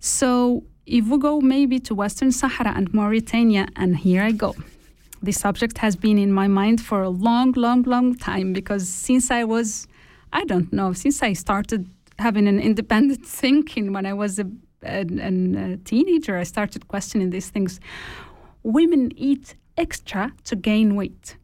So 0.00 0.64
if 0.86 1.06
we 1.06 1.18
go 1.18 1.40
maybe 1.40 1.78
to 1.80 1.94
Western 1.94 2.32
Sahara 2.32 2.72
and 2.74 2.92
Mauritania, 2.92 3.68
and 3.76 3.96
here 3.96 4.22
I 4.22 4.32
go. 4.32 4.54
This 5.22 5.38
subject 5.38 5.78
has 5.78 5.96
been 5.96 6.18
in 6.18 6.32
my 6.32 6.48
mind 6.48 6.80
for 6.80 7.02
a 7.02 7.10
long, 7.10 7.52
long, 7.52 7.82
long 7.82 8.14
time 8.14 8.54
because 8.54 8.88
since 8.88 9.30
I 9.30 9.44
was, 9.44 9.86
I 10.32 10.44
don't 10.44 10.72
know, 10.72 10.94
since 10.94 11.22
I 11.22 11.34
started 11.34 11.86
having 12.20 12.46
an 12.46 12.60
independent 12.60 13.26
thinking 13.42 13.92
when 13.92 14.06
I 14.06 14.12
was 14.12 14.38
a, 14.38 14.46
a, 14.82 15.00
a 15.00 15.76
teenager, 15.84 16.36
I 16.36 16.44
started 16.44 16.88
questioning 16.88 17.30
these 17.30 17.50
things. 17.50 17.80
Women 18.62 19.12
eat 19.16 19.56
extra 19.76 20.32
to 20.44 20.56
gain 20.56 20.94
weight 20.94 21.36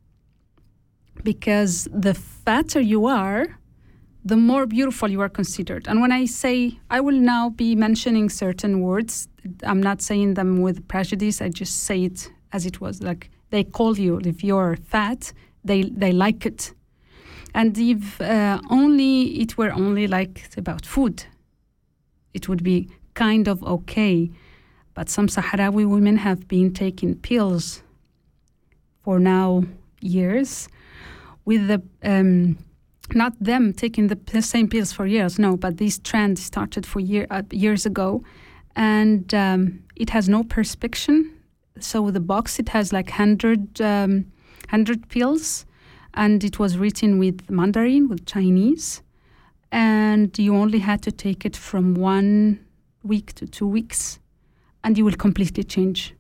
because 1.23 1.89
the 1.93 2.15
fatter 2.15 2.81
you 2.81 3.07
are, 3.07 3.59
the 4.25 4.37
more 4.37 4.67
beautiful 4.67 5.09
you 5.09 5.21
are 5.21 5.29
considered. 5.29 5.87
And 5.89 6.01
when 6.01 6.13
I 6.13 6.25
say, 6.27 6.79
I 6.91 7.01
will 7.01 7.21
now 7.35 7.51
be 7.51 7.75
mentioning 7.75 8.29
certain 8.29 8.81
words, 8.81 9.29
I'm 9.63 9.83
not 9.83 10.03
saying 10.03 10.35
them 10.35 10.61
with 10.61 10.87
prejudice, 10.89 11.41
I 11.41 11.49
just 11.49 11.85
say 11.85 12.05
it 12.05 12.31
as 12.53 12.67
it 12.67 12.81
was. 12.81 13.03
Like 13.03 13.31
they 13.51 13.65
call 13.65 13.99
you, 13.99 14.21
if 14.25 14.43
you're 14.43 14.77
fat, 14.77 15.33
they, 15.65 15.83
they 15.85 16.13
like 16.13 16.45
it. 16.45 16.73
And 17.57 17.77
if 17.79 18.21
uh, 18.21 18.61
only 18.69 19.41
it 19.41 19.57
were 19.57 19.73
only 19.73 20.07
like 20.07 20.47
about 20.59 20.85
food, 20.85 21.25
it 22.35 22.51
would 22.51 22.63
be 22.63 22.91
kind 23.15 23.49
of 23.49 23.65
okay. 23.65 24.31
But 24.93 25.09
some 25.09 25.27
Sahrawi 25.27 25.89
women 25.89 26.19
have 26.19 26.47
been 26.49 26.75
taking 26.75 27.15
pills 27.15 27.83
for 29.03 29.19
now 29.19 29.65
years 30.03 30.69
with 31.47 31.69
the 31.69 31.83
um, 32.03 32.59
not 33.15 33.33
them 33.41 33.73
taking 33.73 34.09
the, 34.09 34.43
same 34.43 34.69
pills 34.69 34.93
for 34.93 35.07
years 35.07 35.39
no 35.39 35.57
but 35.57 35.77
this 35.77 35.99
trend 35.99 36.39
started 36.39 36.85
for 36.85 36.99
year, 37.01 37.27
uh, 37.31 37.43
years 37.53 37.87
ago. 37.87 38.23
And 38.75 39.33
um, 39.33 39.83
it 39.95 40.11
has 40.11 40.29
no 40.29 40.45
prescription. 40.45 41.33
So 41.81 42.11
the 42.11 42.21
box 42.21 42.59
it 42.59 42.69
has 42.71 42.93
like 42.93 43.09
100 43.09 43.81
um, 43.81 44.27
100 44.69 45.09
pills 45.09 45.66
and 46.17 46.43
it 46.43 46.59
was 46.59 46.79
written 46.79 47.19
with 47.19 47.49
mandarin 47.51 48.09
with 48.09 48.27
chinese 48.27 49.03
and 49.73 50.39
you 50.39 50.55
only 50.55 50.79
had 50.79 51.03
to 51.03 51.13
take 51.13 51.45
it 51.45 51.57
from 51.57 51.95
one 51.95 52.59
week 53.03 53.33
to 53.35 53.47
two 53.47 53.67
weeks 53.67 54.19
and 54.83 54.97
you 54.97 55.05
will 55.05 55.17
completely 55.17 55.63
change 55.65 56.15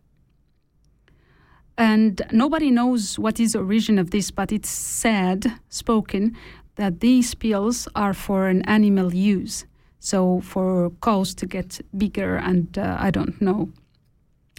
and 1.78 2.22
nobody 2.32 2.70
knows 2.70 3.18
what 3.18 3.38
is 3.38 3.52
the 3.52 3.58
origin 3.58 3.98
of 3.98 4.10
this, 4.10 4.30
but 4.30 4.50
it's 4.50 4.68
said, 4.68 5.52
spoken, 5.68 6.36
that 6.76 7.00
these 7.00 7.34
pills 7.34 7.88
are 7.94 8.14
for 8.14 8.48
an 8.48 8.62
animal 8.62 9.14
use. 9.14 9.66
So 10.00 10.40
for 10.40 10.90
cows 11.02 11.34
to 11.34 11.46
get 11.46 11.80
bigger, 11.96 12.36
and 12.36 12.78
uh, 12.78 12.96
I 12.98 13.10
don't 13.10 13.40
know. 13.40 13.70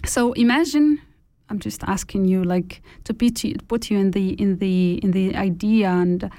So 0.04 0.32
imagine, 0.34 1.00
I'm 1.50 1.58
just 1.58 1.82
asking 1.84 2.26
you, 2.26 2.44
like 2.44 2.82
to 3.04 3.14
put 3.14 3.44
you, 3.44 3.56
put 3.68 3.90
you 3.90 3.98
in 3.98 4.10
the 4.12 4.30
in 4.32 4.58
the 4.58 4.94
in 5.02 5.12
the 5.12 5.34
idea, 5.36 5.90
and 5.90 6.30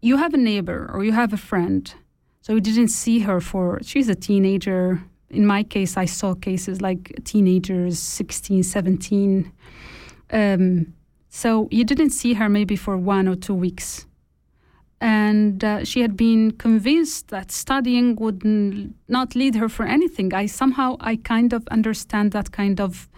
you 0.00 0.16
have 0.16 0.34
a 0.34 0.38
neighbor 0.38 0.90
or 0.92 1.04
you 1.04 1.12
have 1.12 1.32
a 1.32 1.36
friend. 1.36 1.92
So 2.40 2.54
you 2.54 2.60
didn't 2.60 2.88
see 2.88 3.20
her 3.20 3.40
for 3.40 3.80
she's 3.82 4.08
a 4.08 4.14
teenager. 4.14 5.02
In 5.30 5.44
my 5.44 5.62
case, 5.62 5.96
I 5.96 6.06
saw 6.06 6.34
cases 6.34 6.80
like 6.80 7.12
teenagers, 7.24 7.98
16, 7.98 8.62
17. 8.62 9.52
Um, 10.30 10.94
so 11.28 11.68
you 11.70 11.84
didn't 11.84 12.10
see 12.10 12.34
her 12.34 12.48
maybe 12.48 12.76
for 12.76 12.96
one 12.96 13.28
or 13.28 13.36
two 13.36 13.54
weeks. 13.54 14.06
And 15.00 15.62
uh, 15.62 15.84
she 15.84 16.00
had 16.00 16.16
been 16.16 16.52
convinced 16.52 17.28
that 17.28 17.52
studying 17.52 18.16
would 18.16 18.42
not 19.06 19.34
lead 19.36 19.54
her 19.54 19.68
for 19.68 19.84
anything. 19.86 20.34
I 20.34 20.46
somehow, 20.46 20.96
I 21.00 21.16
kind 21.16 21.52
of 21.52 21.68
understand 21.68 22.32
that 22.32 22.50
kind 22.50 22.80
of, 22.80 23.08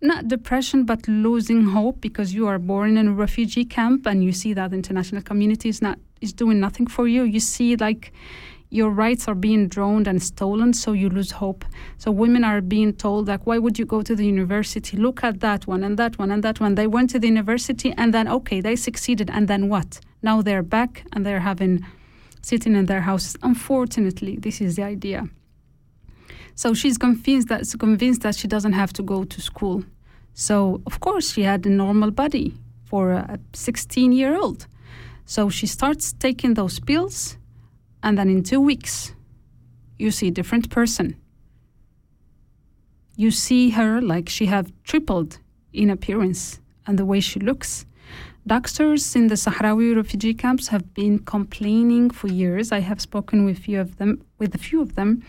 not 0.00 0.28
depression, 0.28 0.84
but 0.84 1.08
losing 1.08 1.64
hope 1.64 2.00
because 2.00 2.34
you 2.34 2.46
are 2.46 2.58
born 2.58 2.96
in 2.96 3.08
a 3.08 3.12
refugee 3.12 3.64
camp 3.64 4.06
and 4.06 4.22
you 4.22 4.32
see 4.32 4.52
that 4.52 4.72
international 4.72 5.22
community 5.22 5.68
is 5.68 5.80
not, 5.80 5.98
is 6.20 6.32
doing 6.32 6.60
nothing 6.60 6.86
for 6.86 7.08
you. 7.08 7.22
You 7.22 7.40
see 7.40 7.76
like, 7.76 8.12
your 8.70 8.90
rights 8.90 9.28
are 9.28 9.34
being 9.34 9.68
droned 9.68 10.08
and 10.08 10.22
stolen, 10.22 10.72
so 10.72 10.92
you 10.92 11.08
lose 11.08 11.30
hope. 11.30 11.64
So 11.98 12.10
women 12.10 12.44
are 12.44 12.60
being 12.60 12.92
told 12.92 13.28
like, 13.28 13.46
why 13.46 13.58
would 13.58 13.78
you 13.78 13.86
go 13.86 14.02
to 14.02 14.14
the 14.14 14.26
university? 14.26 14.96
Look 14.96 15.22
at 15.22 15.40
that 15.40 15.66
one 15.66 15.84
and 15.84 15.96
that 15.98 16.18
one 16.18 16.30
and 16.30 16.42
that 16.42 16.60
one. 16.60 16.74
They 16.74 16.86
went 16.86 17.10
to 17.10 17.18
the 17.18 17.28
university 17.28 17.94
and 17.96 18.12
then 18.12 18.28
okay, 18.28 18.60
they 18.60 18.76
succeeded, 18.76 19.30
and 19.30 19.46
then 19.46 19.68
what? 19.68 20.00
Now 20.22 20.42
they're 20.42 20.64
back 20.64 21.04
and 21.12 21.24
they're 21.24 21.40
having 21.40 21.86
sitting 22.42 22.74
in 22.74 22.86
their 22.86 23.02
houses. 23.02 23.36
Unfortunately, 23.42 24.36
this 24.36 24.60
is 24.60 24.76
the 24.76 24.82
idea. 24.82 25.28
So 26.56 26.72
she's 26.72 26.96
convinced 26.96 27.48
that 27.48 27.72
convinced 27.78 28.22
that 28.22 28.34
she 28.34 28.48
doesn't 28.48 28.72
have 28.72 28.92
to 28.94 29.02
go 29.02 29.24
to 29.24 29.40
school. 29.40 29.84
So 30.32 30.80
of 30.86 31.00
course 31.00 31.32
she 31.32 31.42
had 31.42 31.66
a 31.66 31.68
normal 31.68 32.10
body 32.10 32.54
for 32.84 33.12
a 33.12 33.38
16 33.52 34.12
year 34.12 34.34
old. 34.36 34.66
So 35.26 35.50
she 35.50 35.66
starts 35.66 36.12
taking 36.12 36.54
those 36.54 36.80
pills, 36.80 37.36
and 38.02 38.16
then 38.16 38.30
in 38.30 38.42
two 38.42 38.60
weeks, 38.60 39.12
you 39.98 40.10
see 40.10 40.28
a 40.28 40.30
different 40.30 40.70
person. 40.70 41.16
You 43.16 43.30
see 43.30 43.70
her 43.70 44.00
like 44.00 44.28
she 44.28 44.46
have 44.46 44.72
tripled 44.84 45.38
in 45.72 45.90
appearance 45.90 46.60
and 46.86 46.98
the 46.98 47.04
way 47.04 47.20
she 47.20 47.40
looks. 47.40 47.84
Doctors 48.46 49.16
in 49.16 49.26
the 49.26 49.34
Sahrawi 49.34 49.96
refugee 49.96 50.32
camps 50.32 50.68
have 50.68 50.94
been 50.94 51.18
complaining 51.18 52.08
for 52.10 52.28
years. 52.28 52.70
I 52.72 52.80
have 52.80 53.00
spoken 53.00 53.44
with 53.44 53.58
few 53.58 53.80
of 53.80 53.96
them, 53.96 54.22
with 54.38 54.54
a 54.54 54.58
few 54.58 54.80
of 54.80 54.94
them, 54.94 55.24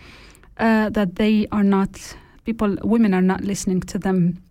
uh, 0.58 0.90
that 0.90 1.16
they 1.16 1.46
are 1.52 1.64
not 1.64 2.16
people. 2.44 2.76
Women 2.82 3.14
are 3.14 3.22
not 3.22 3.42
listening 3.42 3.80
to 3.82 3.98
them, 3.98 4.42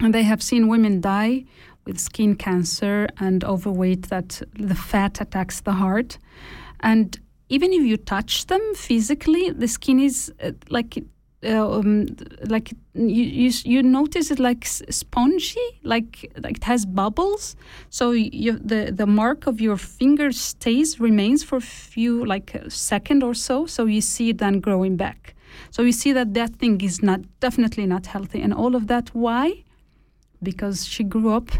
and 0.00 0.14
they 0.14 0.22
have 0.22 0.42
seen 0.42 0.68
women 0.68 1.00
die 1.00 1.44
with 1.84 1.98
skin 1.98 2.36
cancer 2.36 3.08
and 3.18 3.44
overweight. 3.44 4.08
That 4.08 4.42
the 4.54 4.74
fat 4.74 5.20
attacks 5.20 5.60
the 5.60 5.72
heart, 5.72 6.18
and 6.80 7.18
even 7.48 7.72
if 7.72 7.82
you 7.82 7.96
touch 7.96 8.46
them 8.46 8.74
physically, 8.74 9.50
the 9.50 9.68
skin 9.68 10.00
is 10.00 10.32
uh, 10.42 10.52
like 10.68 10.98
uh, 11.44 11.70
um, 11.70 12.06
like 12.46 12.72
you, 12.94 13.22
you 13.24 13.52
you 13.64 13.82
notice 13.82 14.30
it 14.30 14.38
like 14.38 14.66
spongy, 14.66 15.60
like 15.82 16.32
like 16.42 16.56
it 16.56 16.64
has 16.64 16.84
bubbles. 16.84 17.56
So 17.90 18.10
you, 18.10 18.52
the 18.52 18.90
the 18.90 19.06
mark 19.06 19.46
of 19.46 19.60
your 19.60 19.76
finger 19.76 20.32
stays 20.32 20.98
remains 20.98 21.44
for 21.44 21.56
a 21.56 21.60
few 21.60 22.24
like 22.24 22.54
a 22.54 22.70
second 22.70 23.22
or 23.22 23.34
so. 23.34 23.66
So 23.66 23.86
you 23.86 24.00
see 24.00 24.30
it 24.30 24.38
then 24.38 24.60
growing 24.60 24.96
back. 24.96 25.35
So 25.76 25.82
you 25.82 25.92
see 25.92 26.12
that 26.12 26.32
that 26.32 26.56
thing 26.56 26.80
is 26.80 27.02
not 27.02 27.20
definitely 27.38 27.84
not 27.84 28.06
healthy, 28.06 28.40
and 28.40 28.54
all 28.54 28.74
of 28.74 28.86
that 28.86 29.10
why? 29.10 29.62
Because 30.42 30.86
she 30.86 31.04
grew 31.04 31.28
up 31.28 31.50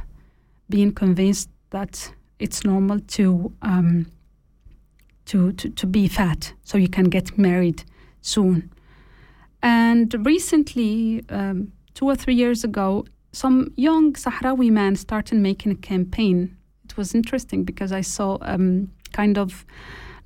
being 0.70 0.94
convinced 0.94 1.50
that 1.68 2.14
it's 2.38 2.64
normal 2.64 3.00
to 3.00 3.52
um, 3.60 4.10
to, 5.26 5.52
to 5.52 5.68
to 5.68 5.86
be 5.86 6.08
fat, 6.08 6.54
so 6.64 6.78
you 6.78 6.88
can 6.88 7.10
get 7.10 7.36
married 7.36 7.84
soon. 8.22 8.72
And 9.62 10.14
recently, 10.24 11.22
um, 11.28 11.72
two 11.92 12.06
or 12.06 12.16
three 12.16 12.36
years 12.36 12.64
ago, 12.64 13.04
some 13.32 13.70
young 13.76 14.14
Sahrawi 14.14 14.70
man 14.70 14.96
started 14.96 15.36
making 15.36 15.72
a 15.72 15.76
campaign. 15.76 16.56
It 16.86 16.96
was 16.96 17.14
interesting 17.14 17.64
because 17.64 17.92
I 17.92 18.00
saw 18.00 18.38
um, 18.40 18.90
kind 19.12 19.36
of 19.36 19.66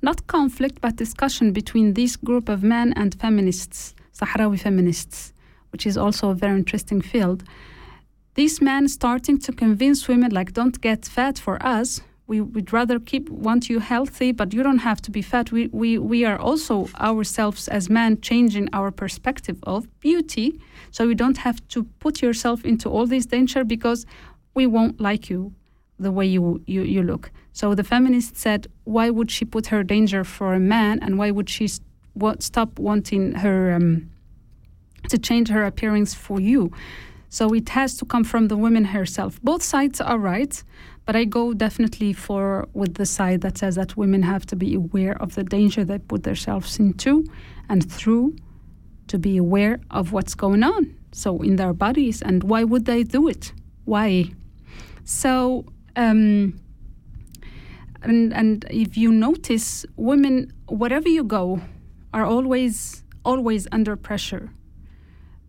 not 0.01 0.27
conflict 0.27 0.81
but 0.81 0.95
discussion 0.95 1.53
between 1.53 1.93
this 1.93 2.15
group 2.15 2.49
of 2.49 2.63
men 2.63 2.93
and 2.93 3.19
feminists, 3.19 3.93
Sahrawi 4.17 4.59
feminists, 4.59 5.33
which 5.71 5.85
is 5.85 5.97
also 5.97 6.29
a 6.29 6.35
very 6.35 6.57
interesting 6.57 7.01
field. 7.01 7.43
These 8.35 8.61
men 8.61 8.87
starting 8.87 9.37
to 9.39 9.51
convince 9.51 10.07
women 10.07 10.31
like 10.31 10.53
don't 10.53 10.79
get 10.81 11.05
fat 11.05 11.37
for 11.37 11.63
us. 11.65 12.01
We 12.27 12.39
would 12.39 12.71
rather 12.71 12.97
keep 12.97 13.29
want 13.29 13.69
you 13.69 13.79
healthy, 13.79 14.31
but 14.31 14.53
you 14.53 14.63
don't 14.63 14.79
have 14.79 15.01
to 15.01 15.11
be 15.11 15.21
fat. 15.21 15.51
We 15.51 15.67
we 15.67 15.97
we 15.97 16.23
are 16.23 16.39
also 16.39 16.87
ourselves 16.99 17.67
as 17.67 17.89
men 17.89 18.21
changing 18.21 18.69
our 18.71 18.89
perspective 18.89 19.59
of 19.63 19.87
beauty, 19.99 20.61
so 20.91 21.03
you 21.03 21.15
don't 21.15 21.37
have 21.37 21.59
to 21.69 21.83
put 21.99 22.21
yourself 22.21 22.63
into 22.63 22.89
all 22.89 23.05
this 23.05 23.25
danger 23.25 23.65
because 23.65 24.05
we 24.53 24.65
won't 24.65 25.01
like 25.01 25.29
you 25.29 25.53
the 26.01 26.11
way 26.11 26.25
you, 26.25 26.61
you, 26.65 26.81
you 26.81 27.03
look. 27.03 27.31
So 27.53 27.75
the 27.75 27.83
feminist 27.83 28.37
said, 28.37 28.67
why 28.83 29.09
would 29.09 29.29
she 29.29 29.45
put 29.45 29.67
her 29.67 29.83
danger 29.83 30.23
for 30.23 30.53
a 30.53 30.59
man, 30.59 30.99
and 31.01 31.17
why 31.17 31.31
would 31.31 31.49
she 31.49 31.67
st- 31.67 31.87
wa- 32.15 32.35
stop 32.39 32.79
wanting 32.79 33.33
her 33.35 33.73
um, 33.73 34.09
to 35.09 35.17
change 35.17 35.49
her 35.49 35.63
appearance 35.63 36.13
for 36.13 36.39
you? 36.39 36.71
So 37.29 37.53
it 37.53 37.69
has 37.69 37.95
to 37.97 38.05
come 38.05 38.25
from 38.25 38.49
the 38.49 38.57
woman 38.57 38.85
herself. 38.85 39.41
Both 39.41 39.63
sides 39.63 40.01
are 40.01 40.17
right, 40.17 40.61
but 41.05 41.15
I 41.15 41.23
go 41.23 41.53
definitely 41.53 42.13
for 42.13 42.67
with 42.73 42.95
the 42.95 43.05
side 43.05 43.41
that 43.41 43.57
says 43.57 43.75
that 43.75 43.95
women 43.95 44.23
have 44.23 44.45
to 44.47 44.55
be 44.55 44.75
aware 44.75 45.21
of 45.21 45.35
the 45.35 45.43
danger 45.43 45.85
they 45.85 45.99
put 45.99 46.23
themselves 46.23 46.77
into 46.79 47.25
and 47.69 47.89
through 47.89 48.35
to 49.07 49.17
be 49.17 49.37
aware 49.37 49.79
of 49.91 50.11
what's 50.11 50.35
going 50.35 50.63
on. 50.63 50.95
So 51.11 51.41
in 51.41 51.55
their 51.55 51.73
bodies 51.73 52.21
and 52.21 52.43
why 52.43 52.63
would 52.63 52.85
they 52.85 53.03
do 53.03 53.27
it? 53.27 53.53
Why? 53.85 54.31
So 55.03 55.65
um, 55.95 56.59
and 58.01 58.33
and 58.33 58.65
if 58.69 58.97
you 58.97 59.11
notice, 59.11 59.85
women 59.95 60.51
wherever 60.67 61.09
you 61.09 61.23
go 61.23 61.61
are 62.13 62.25
always 62.25 63.03
always 63.23 63.67
under 63.71 63.95
pressure 63.95 64.49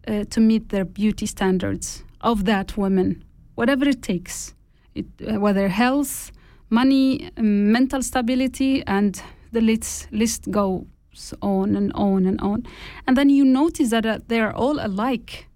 uh, 0.07 0.25
to 0.31 0.41
meet 0.41 0.69
their 0.69 0.85
beauty 0.85 1.27
standards 1.27 2.05
of 2.21 2.45
that 2.45 2.77
woman, 2.77 3.25
whatever 3.55 3.89
it 3.89 4.03
takes, 4.03 4.55
it, 4.95 5.07
uh, 5.27 5.41
whether 5.41 5.69
health, 5.69 6.31
money, 6.71 7.31
um, 7.37 7.73
mental 7.73 8.03
stability, 8.03 8.83
and 8.87 9.23
the 9.53 9.61
list 9.61 10.13
list 10.13 10.51
goes 10.51 11.35
on 11.41 11.77
and 11.77 11.93
on 11.95 12.27
and 12.27 12.41
on. 12.41 12.67
And 13.07 13.17
then 13.17 13.31
you 13.31 13.45
notice 13.45 13.91
that 13.91 14.07
uh, 14.07 14.19
they 14.29 14.41
are 14.41 14.53
all 14.53 14.79
alike. 14.81 15.47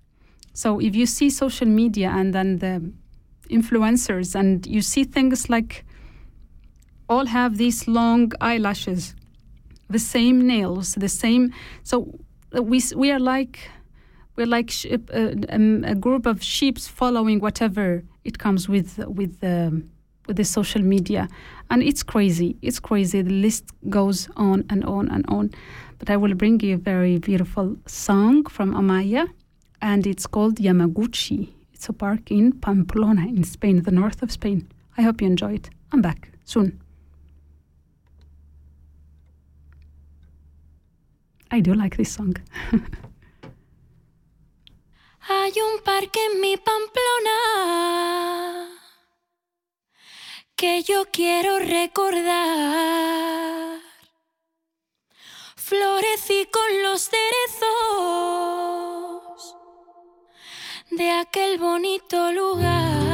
So 0.53 0.81
if 0.81 0.97
you 0.97 1.07
see 1.07 1.29
social 1.29 1.69
media 1.69 2.11
and 2.15 2.33
then 2.33 2.59
the 2.59 2.93
influencers 3.51 4.35
and 4.35 4.67
you 4.67 4.81
see 4.81 5.05
things 5.05 5.49
like 5.49 5.85
all 7.09 7.27
have 7.27 7.57
these 7.57 7.87
long 7.87 8.33
eyelashes 8.41 9.15
the 9.89 9.99
same 9.99 10.47
nails 10.47 10.95
the 10.95 11.09
same 11.09 11.53
so 11.83 12.19
we 12.63 12.83
we 12.97 13.11
are 13.11 13.21
like 13.21 13.71
we're 14.37 14.47
like 14.47 14.71
sh- 14.71 14.87
uh, 14.93 15.33
um, 15.49 15.85
a 15.85 15.95
group 15.95 16.27
of 16.27 16.43
sheep 16.43 16.79
following 16.79 17.41
whatever 17.41 18.03
it 18.25 18.39
comes 18.39 18.69
with 18.69 18.99
with 19.07 19.43
um, 19.43 19.91
with 20.27 20.37
the 20.37 20.45
social 20.45 20.83
media. 20.83 21.29
And 21.71 21.83
it's 21.83 22.03
crazy 22.03 22.57
it's 22.63 22.79
crazy. 22.79 23.23
The 23.23 23.31
list 23.31 23.65
goes 23.89 24.29
on 24.37 24.65
and 24.71 24.85
on 24.85 25.09
and 25.09 25.25
on. 25.29 25.51
But 25.99 26.11
i 26.11 26.17
will 26.17 26.35
bring 26.35 26.61
you 26.61 26.75
a 26.75 26.79
very 26.79 27.19
beautiful 27.19 27.77
song 27.87 28.45
from 28.45 28.75
Amaia 28.75 29.29
and 29.81 30.07
it's 30.07 30.27
called 30.27 30.57
yamaguchi 30.57 31.56
it's 31.77 31.91
a 31.91 31.93
park 31.93 32.31
in 32.31 32.53
Pamplona 32.53 33.27
in 33.27 33.45
Spain, 33.45 33.83
the 33.83 33.91
north 33.91 34.23
of 34.23 34.33
Spain. 34.33 34.67
I 34.97 35.03
hope 35.03 35.21
you 35.21 35.27
enjoy 35.27 35.53
it. 35.57 35.69
I'm 35.93 36.01
back 36.01 36.31
soon. 36.45 36.81
I 41.51 41.61
do 41.61 41.75
like 41.75 41.99
this 41.99 42.11
song. 42.11 42.35
Hay 45.29 45.53
un 45.67 45.81
parque 45.85 46.19
en 46.31 46.41
mi 46.41 46.57
Pamplona 46.57 47.39
que 50.57 50.83
yo 50.83 51.05
quiero 51.13 51.59
recordar. 51.59 52.97
Florecí 55.57 56.47
con 56.51 56.83
los 56.85 57.11
cerezos 57.11 58.86
de 60.97 61.11
aquel 61.11 61.59
bonito 61.59 62.17
lugar, 62.33 63.06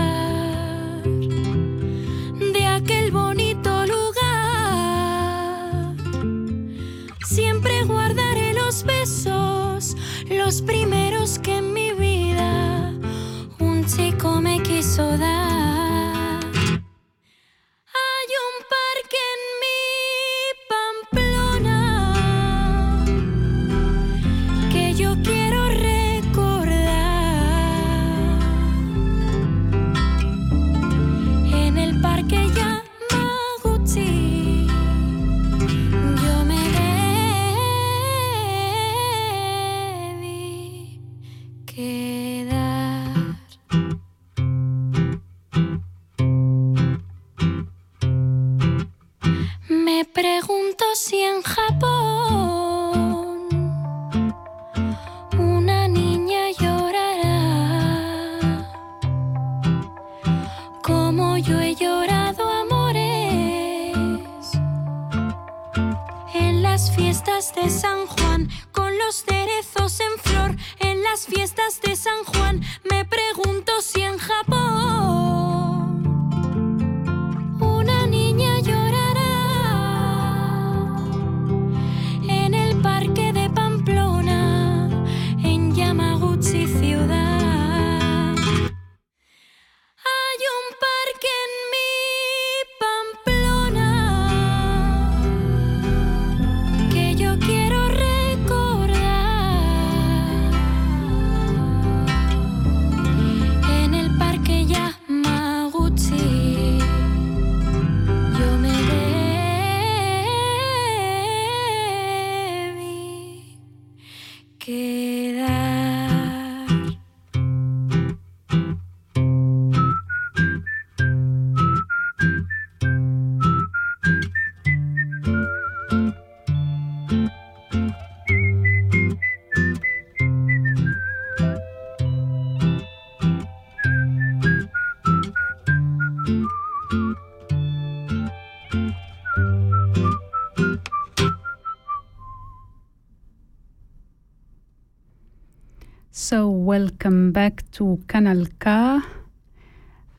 back 147.32 147.64
to 147.72 147.98
Kanal 148.06 148.46
K. 148.60 149.00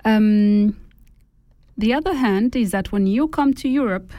Um, 0.05 0.75
the 1.77 1.93
other 1.93 2.13
hand 2.13 2.55
is 2.55 2.71
that 2.71 2.91
when 2.91 3.07
you 3.07 3.27
come 3.27 3.53
to 3.53 3.69
Europe, 3.69 4.11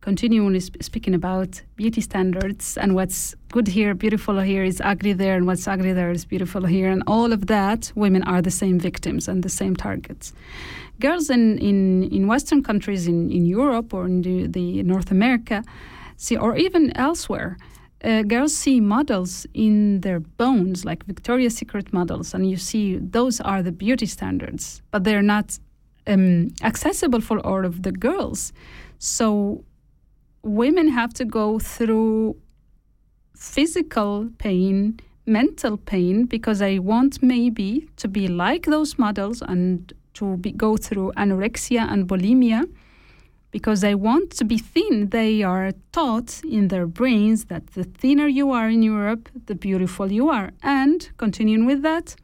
continually 0.00 0.60
sp- 0.60 0.82
speaking 0.82 1.14
about 1.14 1.62
beauty 1.76 2.00
standards 2.00 2.76
and 2.76 2.94
what's 2.94 3.34
good 3.52 3.68
here, 3.68 3.94
beautiful 3.94 4.40
here 4.40 4.64
is 4.64 4.80
ugly 4.84 5.12
there, 5.12 5.36
and 5.36 5.46
what's 5.46 5.68
ugly 5.68 5.92
there 5.92 6.10
is 6.10 6.24
beautiful 6.24 6.64
here, 6.66 6.90
and 6.90 7.02
all 7.06 7.32
of 7.32 7.46
that, 7.46 7.92
women 7.94 8.22
are 8.24 8.42
the 8.42 8.50
same 8.50 8.78
victims 8.78 9.28
and 9.28 9.42
the 9.42 9.48
same 9.48 9.76
targets. 9.76 10.32
Girls 11.00 11.30
in, 11.30 11.58
in, 11.58 12.04
in 12.04 12.26
Western 12.26 12.62
countries, 12.62 13.06
in, 13.06 13.30
in 13.30 13.46
Europe 13.46 13.94
or 13.94 14.06
in 14.06 14.22
the, 14.22 14.46
the 14.46 14.82
North 14.82 15.10
America, 15.10 15.62
see, 16.16 16.36
or 16.36 16.56
even 16.56 16.96
elsewhere, 16.96 17.56
uh, 18.04 18.22
girls 18.22 18.56
see 18.56 18.80
models 18.80 19.46
in 19.54 20.00
their 20.00 20.20
bones, 20.20 20.84
like 20.84 21.04
Victoria's 21.04 21.56
Secret 21.56 21.92
models, 21.92 22.34
and 22.34 22.48
you 22.48 22.56
see 22.56 22.96
those 22.98 23.40
are 23.40 23.62
the 23.62 23.72
beauty 23.72 24.06
standards, 24.06 24.82
but 24.90 25.04
they're 25.04 25.22
not 25.22 25.58
um, 26.06 26.48
accessible 26.62 27.20
for 27.20 27.40
all 27.40 27.64
of 27.64 27.82
the 27.82 27.92
girls. 27.92 28.52
So 28.98 29.64
women 30.42 30.88
have 30.88 31.12
to 31.14 31.24
go 31.24 31.58
through 31.58 32.36
physical 33.34 34.28
pain, 34.38 35.00
mental 35.26 35.76
pain, 35.76 36.24
because 36.24 36.62
I 36.62 36.78
want 36.78 37.22
maybe 37.22 37.88
to 37.96 38.08
be 38.08 38.28
like 38.28 38.66
those 38.66 38.98
models 38.98 39.42
and 39.42 39.92
to 40.14 40.36
be, 40.36 40.52
go 40.52 40.76
through 40.76 41.12
anorexia 41.16 41.90
and 41.90 42.08
bulimia 42.08 42.64
because 43.50 43.80
they 43.80 43.94
want 43.94 44.30
to 44.32 44.44
be 44.44 44.58
thin. 44.58 45.08
They 45.08 45.42
are 45.42 45.72
taught 45.92 46.40
in 46.44 46.68
their 46.68 46.86
brains 46.86 47.46
that 47.46 47.68
the 47.68 47.84
thinner 47.84 48.26
you 48.26 48.50
are 48.52 48.68
in 48.68 48.82
Europe, 48.82 49.28
the 49.46 49.54
beautiful 49.54 50.12
you 50.12 50.28
are. 50.28 50.50
And 50.62 51.08
continuing 51.16 51.64
with 51.66 51.82
that, 51.82 52.14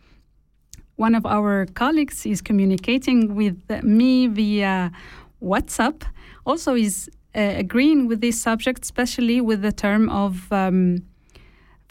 one 0.97 1.15
of 1.15 1.27
our 1.27 1.67
colleagues 1.75 2.27
is 2.27 2.41
communicating 2.41 3.35
with 3.35 3.59
me 3.83 4.27
via 4.29 4.93
WhatsApp, 5.43 6.03
also 6.47 6.75
is 6.75 7.11
uh, 7.35 7.55
agreeing 7.57 8.07
with 8.07 8.21
this 8.21 8.41
subject, 8.41 8.85
especially 8.85 9.41
with 9.41 9.63
the 9.63 9.73
term 9.73 10.09
of, 10.11 10.53
um, 10.53 10.99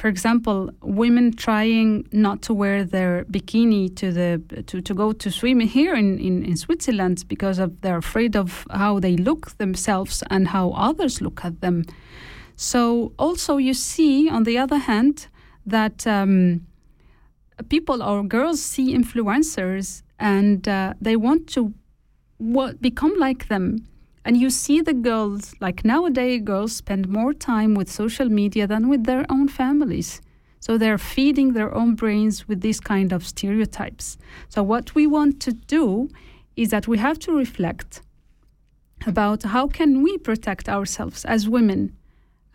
for 0.04 0.10
example, 0.10 0.70
women 0.82 1.32
trying 1.34 2.06
not 2.12 2.42
to 2.42 2.54
wear 2.54 2.84
their 2.84 3.24
bikini 3.32 3.96
to 3.96 4.12
the 4.12 4.64
to, 4.68 4.82
to 4.82 4.94
go 4.94 5.14
to 5.14 5.32
swim 5.32 5.62
here 5.62 5.96
in, 5.96 6.20
in, 6.20 6.44
in 6.44 6.58
Switzerland 6.58 7.24
because 7.30 7.58
of 7.58 7.80
they're 7.80 8.00
afraid 8.00 8.36
of 8.36 8.68
how 8.70 9.00
they 9.00 9.16
look 9.16 9.58
themselves 9.60 10.22
and 10.30 10.50
how 10.50 10.72
others 10.72 11.22
look 11.22 11.46
at 11.46 11.62
them. 11.62 11.86
So 12.58 13.14
also 13.18 13.56
you 13.56 13.74
see, 13.74 14.30
on 14.30 14.44
the 14.44 14.58
other 14.58 14.78
hand, 14.78 15.28
that 15.66 16.06
um, 16.06 16.68
people 17.70 18.04
or 18.04 18.26
girls 18.26 18.62
see 18.62 18.94
influencers 18.94 20.04
and 20.20 20.68
uh, 20.68 20.96
they 21.00 21.16
want 21.16 21.48
to 21.54 21.74
become 22.82 23.14
like 23.18 23.48
them. 23.48 23.88
And 24.26 24.38
you 24.38 24.50
see 24.50 24.82
the 24.82 24.94
girls, 24.94 25.54
like 25.60 25.84
nowadays, 25.84 26.42
girls 26.44 26.76
spend 26.76 27.10
more 27.10 27.34
time 27.34 27.76
with 27.76 27.92
social 27.92 28.30
media 28.30 28.68
than 28.68 28.88
with 28.88 29.04
their 29.04 29.26
own 29.30 29.48
families. 29.48 30.22
So 30.60 30.78
they're 30.78 30.98
feeding 30.98 31.54
their 31.54 31.76
own 31.76 31.96
brains 31.96 32.48
with 32.48 32.62
these 32.62 32.80
kind 32.80 33.12
of 33.12 33.26
stereotypes. 33.26 34.18
So 34.48 34.64
what 34.64 34.96
we 34.96 35.06
want 35.08 35.42
to 35.42 35.52
do 35.52 36.10
is 36.56 36.70
that 36.70 36.88
we 36.88 36.98
have 37.00 37.20
to 37.20 37.36
reflect 37.36 38.02
about 39.06 39.44
how 39.44 39.68
can 39.68 40.02
we 40.02 40.18
protect 40.18 40.70
ourselves 40.70 41.26
as 41.26 41.50
women 41.50 41.94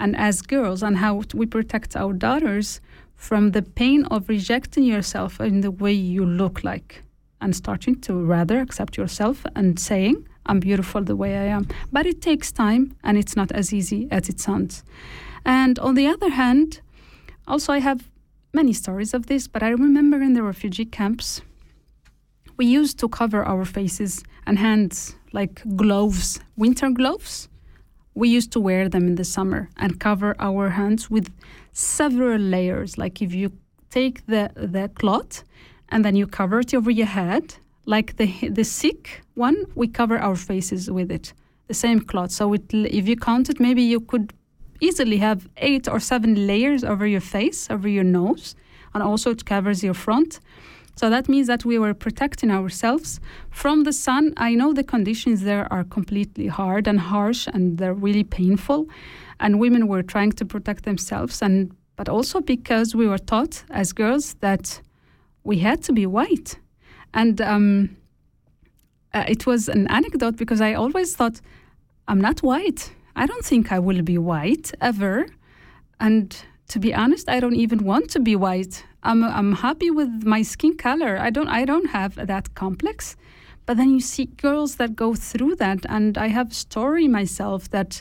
and 0.01 0.17
as 0.17 0.41
girls 0.41 0.83
and 0.83 0.97
how 0.97 1.23
we 1.35 1.45
protect 1.45 1.97
our 1.97 2.15
daughters 2.15 2.81
from 3.15 3.51
the 3.51 3.63
pain 3.63 4.05
of 4.07 4.29
rejecting 4.29 4.85
yourself 4.85 5.41
in 5.41 5.61
the 5.61 5.71
way 5.71 5.93
you 5.93 6.25
look 6.25 6.65
like 6.65 7.03
and 7.41 7.55
starting 7.55 8.01
to 8.01 8.15
rather 8.15 8.61
accept 8.61 8.97
yourself 8.97 9.45
and 9.55 9.79
saying 9.79 10.27
i'm 10.49 10.61
beautiful 10.61 11.03
the 11.03 11.17
way 11.17 11.37
i 11.37 11.45
am. 11.45 11.69
But 11.93 12.07
it 12.07 12.21
takes 12.21 12.51
time 12.53 12.97
and 13.05 13.17
it's 13.17 13.37
not 13.37 13.53
as 13.53 13.73
easy 13.73 14.09
as 14.11 14.29
it 14.29 14.41
sounds. 14.41 14.83
And 15.45 15.79
on 15.79 15.95
the 15.95 16.07
other 16.07 16.31
hand 16.31 16.81
also 17.47 17.73
i 17.73 17.79
have 17.79 18.09
many 18.53 18.73
stories 18.73 19.15
of 19.15 19.27
this 19.27 19.47
but 19.47 19.63
i 19.63 19.69
remember 19.69 20.21
in 20.21 20.33
the 20.35 20.43
refugee 20.43 20.85
camps 20.85 21.43
we 22.57 22.67
used 22.67 22.99
to 22.99 23.09
cover 23.09 23.45
our 23.45 23.65
faces 23.65 24.25
and 24.47 24.59
hands 24.59 25.15
like 25.33 25.63
gloves 25.77 26.41
winter 26.57 26.91
gloves. 26.91 27.49
We 28.15 28.29
used 28.29 28.51
to 28.53 28.61
wear 28.61 28.89
them 28.89 29.07
in 29.07 29.15
the 29.15 29.25
summer 29.25 29.71
and 29.77 30.01
cover 30.01 30.35
our 30.41 30.71
hands 30.71 31.09
with 31.09 31.33
several 31.73 32.41
layers. 32.41 32.99
Like 32.99 33.23
if 33.23 33.33
you 33.33 33.53
take 33.91 34.27
the 34.27 34.51
the 34.57 34.89
cloth 34.89 35.45
and 35.89 36.05
then 36.05 36.17
you 36.17 36.27
cover 36.27 36.61
it 36.61 36.75
over 36.75 36.91
your 36.91 37.07
head, 37.07 37.57
like 37.89 38.17
the 38.17 38.29
the 38.51 38.65
sick 38.65 39.23
one, 39.35 39.57
we 39.75 39.89
cover 39.89 40.19
our 40.19 40.37
faces 40.37 40.91
with 40.91 41.11
it, 41.11 41.33
the 41.69 41.75
same 41.75 42.01
cloth. 42.01 42.31
So 42.31 42.53
it, 42.53 42.63
if 42.73 43.09
you 43.09 43.17
count 43.17 43.49
it, 43.49 43.59
maybe 43.59 43.83
you 43.83 44.01
could 44.01 44.35
easily 44.81 45.17
have 45.17 45.49
eight 45.57 45.89
or 45.89 45.99
seven 45.99 46.47
layers 46.47 46.85
over 46.85 47.07
your 47.07 47.23
face, 47.23 47.71
over 47.71 47.89
your 47.89 48.05
nose, 48.05 48.55
and 48.93 49.03
also 49.03 49.31
it 49.31 49.45
covers 49.47 49.83
your 49.83 49.95
front. 49.95 50.39
So 50.97 51.09
that 51.09 51.29
means 51.29 51.47
that 51.47 51.65
we 51.65 51.79
were 51.79 51.95
protecting 51.95 52.51
ourselves 52.51 53.21
from 53.51 53.85
the 53.85 53.93
sun. 53.93 54.35
I 54.37 54.55
know 54.55 54.75
the 54.75 54.85
conditions 54.85 55.43
there 55.43 55.73
are 55.73 55.85
completely 55.85 56.49
hard 56.49 56.87
and 56.89 57.01
harsh 57.01 57.47
and 57.55 57.79
they're 57.79 57.95
really 57.95 58.25
painful. 58.25 58.87
And 59.41 59.61
women 59.61 59.87
were 59.87 60.03
trying 60.03 60.33
to 60.33 60.45
protect 60.45 60.85
themselves 60.85 61.41
and 61.41 61.73
but 61.97 62.09
also 62.09 62.41
because 62.41 62.95
we 62.95 63.07
were 63.09 63.19
taught 63.33 63.65
as 63.71 63.93
girls 63.93 64.35
that 64.41 64.83
we 65.43 65.59
had 65.59 65.83
to 65.85 65.93
be 65.93 66.07
white. 66.07 66.59
And 67.15 67.41
um, 67.41 67.97
uh, 69.15 69.25
it 69.29 69.47
was 69.47 69.69
an 69.69 69.87
anecdote 69.89 70.37
because 70.37 70.61
I 70.61 70.75
always 70.75 71.17
thought, 71.17 71.41
I'm 72.07 72.21
not 72.21 72.41
white. 72.41 72.93
I 73.17 73.27
don't 73.27 73.45
think 73.45 73.73
I 73.73 73.79
will 73.79 74.03
be 74.03 74.19
white 74.19 74.73
ever. 74.81 75.27
And 76.01 76.37
to 76.69 76.79
be 76.79 76.95
honest, 76.95 77.29
I 77.29 77.41
don't 77.41 77.57
even 77.57 77.85
want 77.85 78.11
to 78.11 78.21
be 78.21 78.37
white. 78.37 78.85
I'm 79.03 79.23
I'm 79.25 79.53
happy 79.55 79.91
with 79.91 80.25
my 80.25 80.43
skin 80.43 80.77
color. 80.77 81.19
I 81.19 81.31
don't 81.31 81.49
I 81.49 81.65
don't 81.65 81.91
have 81.91 82.15
that 82.15 82.55
complex. 82.55 83.17
But 83.67 83.77
then 83.77 83.91
you 83.91 84.01
see 84.01 84.27
girls 84.27 84.77
that 84.77 84.97
go 84.97 85.15
through 85.15 85.57
that, 85.57 85.85
and 85.89 86.17
I 86.17 86.29
have 86.29 86.51
a 86.51 86.55
story 86.55 87.07
myself 87.07 87.71
that 87.71 88.01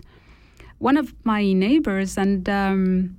one 0.78 0.98
of 0.98 1.14
my 1.26 1.54
neighbors 1.54 2.18
and 2.18 2.48
um, 2.48 3.18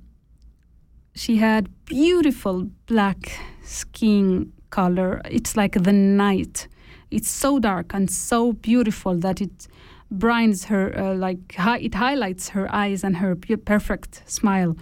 she 1.13 1.37
had 1.37 1.69
beautiful 1.85 2.69
black 2.87 3.31
skin 3.61 4.51
color. 4.69 5.21
It's 5.25 5.55
like 5.55 5.83
the 5.83 5.93
night. 5.93 6.67
It's 7.11 7.29
so 7.29 7.59
dark 7.59 7.93
and 7.93 8.09
so 8.09 8.53
beautiful 8.53 9.15
that 9.19 9.41
it 9.41 9.67
brightens 10.11 10.65
her, 10.65 10.97
uh, 10.97 11.15
like 11.15 11.55
hi- 11.55 11.79
it 11.79 11.95
highlights 11.95 12.49
her 12.49 12.73
eyes 12.73 13.03
and 13.03 13.17
her 13.17 13.35
perfect 13.35 14.23
smile. 14.25 14.75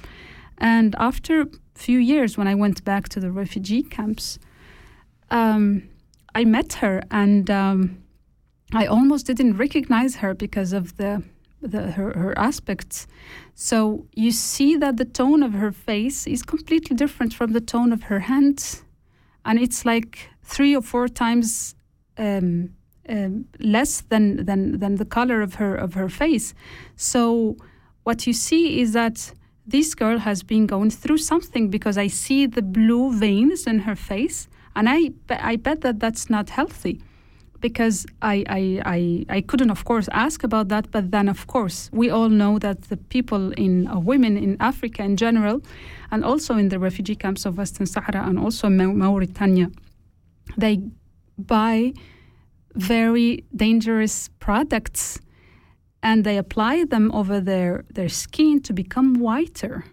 And 0.57 0.95
after 0.97 1.41
a 1.41 1.47
few 1.75 1.99
years, 1.99 2.37
when 2.37 2.47
I 2.47 2.55
went 2.55 2.83
back 2.83 3.09
to 3.09 3.19
the 3.19 3.31
refugee 3.31 3.83
camps, 3.83 4.39
um, 5.29 5.83
I 6.33 6.45
met 6.45 6.73
her 6.73 7.01
and 7.11 7.49
um, 7.49 8.03
I 8.73 8.85
almost 8.85 9.25
didn't 9.25 9.57
recognize 9.57 10.17
her 10.17 10.33
because 10.33 10.73
of 10.73 10.97
the, 10.97 11.23
the 11.61 11.91
her, 11.91 12.11
her 12.17 12.37
aspects. 12.37 13.07
So 13.55 14.05
you 14.13 14.31
see 14.31 14.75
that 14.77 14.97
the 14.97 15.05
tone 15.05 15.43
of 15.43 15.53
her 15.53 15.71
face 15.71 16.27
is 16.27 16.43
completely 16.43 16.95
different 16.95 17.33
from 17.33 17.53
the 17.53 17.61
tone 17.61 17.91
of 17.91 18.03
her 18.03 18.19
hands, 18.19 18.83
and 19.47 19.57
it's 19.57 19.85
like 19.85 20.29
three 20.43 20.75
or 20.75 20.83
four 20.83 21.07
times 21.07 21.73
um, 22.17 22.69
um, 23.09 23.45
less 23.59 24.01
than, 24.01 24.45
than 24.45 24.79
than 24.79 24.95
the 24.95 25.05
color 25.05 25.41
of 25.41 25.55
her 25.55 25.73
of 25.75 25.93
her 25.95 26.09
face. 26.09 26.53
So 26.95 27.55
what 28.03 28.27
you 28.27 28.33
see 28.33 28.81
is 28.81 28.93
that 28.93 29.33
this 29.65 29.95
girl 29.95 30.19
has 30.19 30.43
been 30.43 30.67
going 30.67 30.91
through 30.91 31.17
something 31.17 31.69
because 31.69 31.97
I 31.97 32.07
see 32.07 32.45
the 32.45 32.61
blue 32.61 33.11
veins 33.11 33.65
in 33.65 33.79
her 33.79 33.95
face, 33.95 34.47
and 34.75 34.87
I 34.89 35.11
I 35.29 35.55
bet 35.55 35.81
that 35.81 35.99
that's 35.99 36.29
not 36.29 36.49
healthy 36.49 37.01
because 37.59 38.05
I, 38.21 38.43
I, 38.47 38.81
I, 38.85 39.37
I 39.37 39.41
couldn't, 39.41 39.71
of 39.71 39.83
course, 39.83 40.07
ask 40.11 40.43
about 40.43 40.67
that. 40.69 40.91
But 40.91 41.11
then, 41.11 41.27
of 41.27 41.47
course, 41.47 41.89
we 41.91 42.09
all 42.09 42.29
know 42.29 42.59
that 42.59 42.83
the 42.83 42.97
people 42.97 43.51
in 43.53 43.87
uh, 43.87 43.99
women 43.99 44.37
in 44.37 44.57
Africa 44.59 45.03
in 45.03 45.17
general, 45.17 45.61
and 46.11 46.23
also 46.23 46.57
in 46.57 46.69
the 46.69 46.79
refugee 46.79 47.15
camps 47.15 47.45
of 47.45 47.57
Western 47.57 47.85
Sahara 47.85 48.27
and 48.27 48.39
also 48.39 48.69
Mauritania, 48.69 49.69
they 50.57 50.81
buy 51.37 51.93
very 52.75 53.43
dangerous 53.55 54.29
products 54.39 55.19
and 56.03 56.23
they 56.23 56.37
apply 56.37 56.85
them 56.85 57.11
over 57.11 57.39
their, 57.41 57.83
their 57.93 58.09
skin 58.09 58.61
to 58.61 58.73
become 58.73 59.15
whiter. 59.15 59.85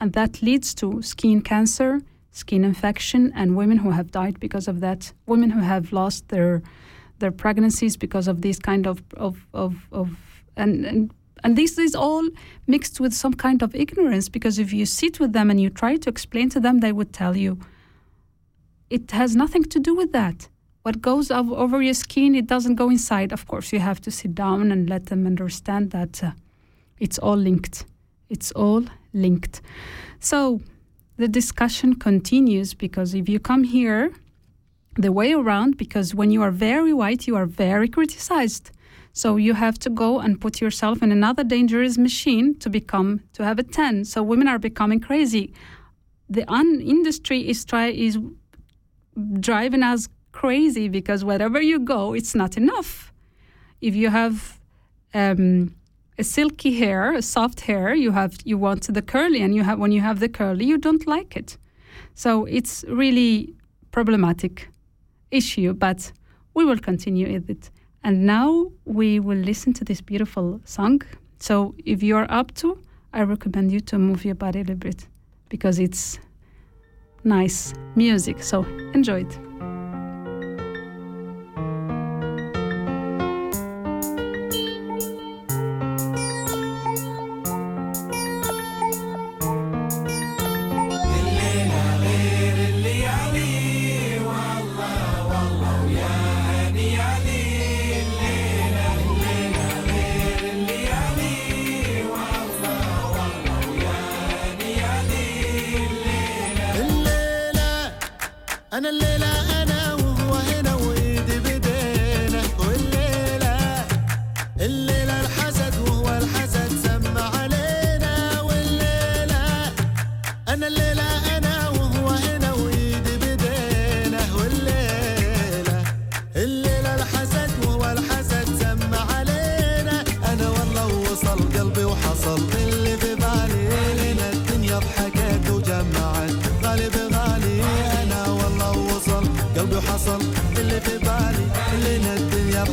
And 0.00 0.12
that 0.14 0.42
leads 0.42 0.74
to 0.76 1.00
skin 1.02 1.42
cancer, 1.42 2.00
skin 2.32 2.64
infection, 2.64 3.32
and 3.36 3.56
women 3.56 3.78
who 3.78 3.90
have 3.90 4.10
died 4.10 4.40
because 4.40 4.66
of 4.66 4.80
that. 4.80 5.12
Women 5.26 5.50
who 5.50 5.60
have 5.60 5.92
lost 5.92 6.28
their 6.28 6.62
their 7.20 7.30
pregnancies 7.30 7.96
because 7.96 8.26
of 8.26 8.42
this 8.42 8.58
kind 8.58 8.84
of 8.84 9.00
of 9.16 9.46
of, 9.54 9.86
of 9.92 10.16
and, 10.56 10.84
and 10.84 11.14
and 11.44 11.56
this 11.56 11.78
is 11.78 11.94
all 11.94 12.28
mixed 12.66 13.00
with 13.00 13.12
some 13.12 13.34
kind 13.34 13.62
of 13.62 13.74
ignorance 13.74 14.28
because 14.28 14.58
if 14.58 14.72
you 14.72 14.86
sit 14.86 15.18
with 15.18 15.32
them 15.32 15.50
and 15.50 15.60
you 15.60 15.70
try 15.70 15.96
to 15.96 16.08
explain 16.08 16.48
to 16.50 16.60
them, 16.60 16.78
they 16.78 16.92
would 16.92 17.12
tell 17.12 17.36
you 17.36 17.58
it 18.90 19.10
has 19.10 19.34
nothing 19.34 19.64
to 19.64 19.80
do 19.80 19.94
with 19.94 20.12
that. 20.12 20.48
What 20.82 21.00
goes 21.00 21.30
over 21.30 21.80
your 21.80 21.94
skin, 21.94 22.34
it 22.34 22.46
doesn't 22.46 22.74
go 22.74 22.90
inside. 22.90 23.32
Of 23.32 23.46
course, 23.46 23.72
you 23.72 23.78
have 23.78 24.00
to 24.02 24.10
sit 24.10 24.34
down 24.34 24.72
and 24.72 24.90
let 24.90 25.06
them 25.06 25.26
understand 25.26 25.92
that 25.92 26.22
uh, 26.22 26.32
it's 26.98 27.18
all 27.18 27.36
linked. 27.36 27.86
It's 28.28 28.50
all 28.52 28.84
linked. 29.12 29.62
So 30.18 30.60
the 31.16 31.28
discussion 31.28 31.94
continues 31.94 32.74
because 32.74 33.14
if 33.14 33.28
you 33.28 33.38
come 33.38 33.64
here 33.64 34.12
the 34.96 35.12
way 35.12 35.32
around, 35.32 35.76
because 35.78 36.14
when 36.14 36.30
you 36.30 36.42
are 36.42 36.50
very 36.50 36.92
white, 36.92 37.26
you 37.26 37.36
are 37.36 37.46
very 37.46 37.88
criticized. 37.88 38.70
So 39.12 39.36
you 39.36 39.54
have 39.54 39.78
to 39.80 39.90
go 39.90 40.20
and 40.20 40.40
put 40.40 40.60
yourself 40.60 41.02
in 41.02 41.12
another 41.12 41.44
dangerous 41.44 41.98
machine 41.98 42.58
to 42.60 42.70
become 42.70 43.20
to 43.34 43.44
have 43.44 43.58
a 43.58 43.62
10. 43.62 44.04
So 44.06 44.22
women 44.22 44.48
are 44.48 44.58
becoming 44.58 45.00
crazy. 45.00 45.52
The 46.28 46.50
un- 46.50 46.80
industry 46.80 47.48
is 47.48 47.64
try 47.64 47.88
is 47.88 48.18
driving 49.40 49.82
us 49.82 50.08
crazy 50.32 50.88
because 50.88 51.24
wherever 51.24 51.60
you 51.60 51.78
go, 51.78 52.14
it's 52.14 52.34
not 52.34 52.56
enough. 52.56 53.12
If 53.82 53.94
you 53.94 54.08
have 54.08 54.58
um, 55.12 55.74
a 56.18 56.24
silky 56.24 56.72
hair, 56.78 57.12
a 57.12 57.22
soft 57.22 57.60
hair, 57.60 57.94
you 57.94 58.12
have 58.12 58.36
you 58.44 58.56
want 58.56 58.92
the 58.92 59.02
curly, 59.02 59.42
and 59.42 59.54
you 59.54 59.62
have 59.62 59.78
when 59.78 59.92
you 59.92 60.00
have 60.00 60.20
the 60.20 60.28
curly, 60.28 60.64
you 60.64 60.78
don't 60.78 61.06
like 61.06 61.36
it. 61.36 61.58
So 62.14 62.46
it's 62.46 62.84
really 62.88 63.54
problematic 63.90 64.68
issue, 65.30 65.74
but 65.74 66.12
we 66.54 66.64
will 66.64 66.78
continue 66.78 67.32
with 67.32 67.50
it. 67.50 67.70
And 68.04 68.26
now 68.26 68.72
we 68.84 69.20
will 69.20 69.38
listen 69.38 69.72
to 69.74 69.84
this 69.84 70.00
beautiful 70.00 70.60
song. 70.64 71.02
So 71.38 71.74
if 71.84 72.02
you 72.02 72.16
are 72.16 72.26
up 72.30 72.54
to, 72.54 72.78
I 73.12 73.22
recommend 73.22 73.72
you 73.72 73.80
to 73.80 73.98
move 73.98 74.24
your 74.24 74.34
body 74.34 74.60
a 74.60 74.62
little 74.62 74.76
bit 74.76 75.06
because 75.48 75.78
it's 75.78 76.18
nice 77.24 77.74
music. 77.94 78.42
So 78.42 78.64
enjoy 78.94 79.20
it. 79.20 79.51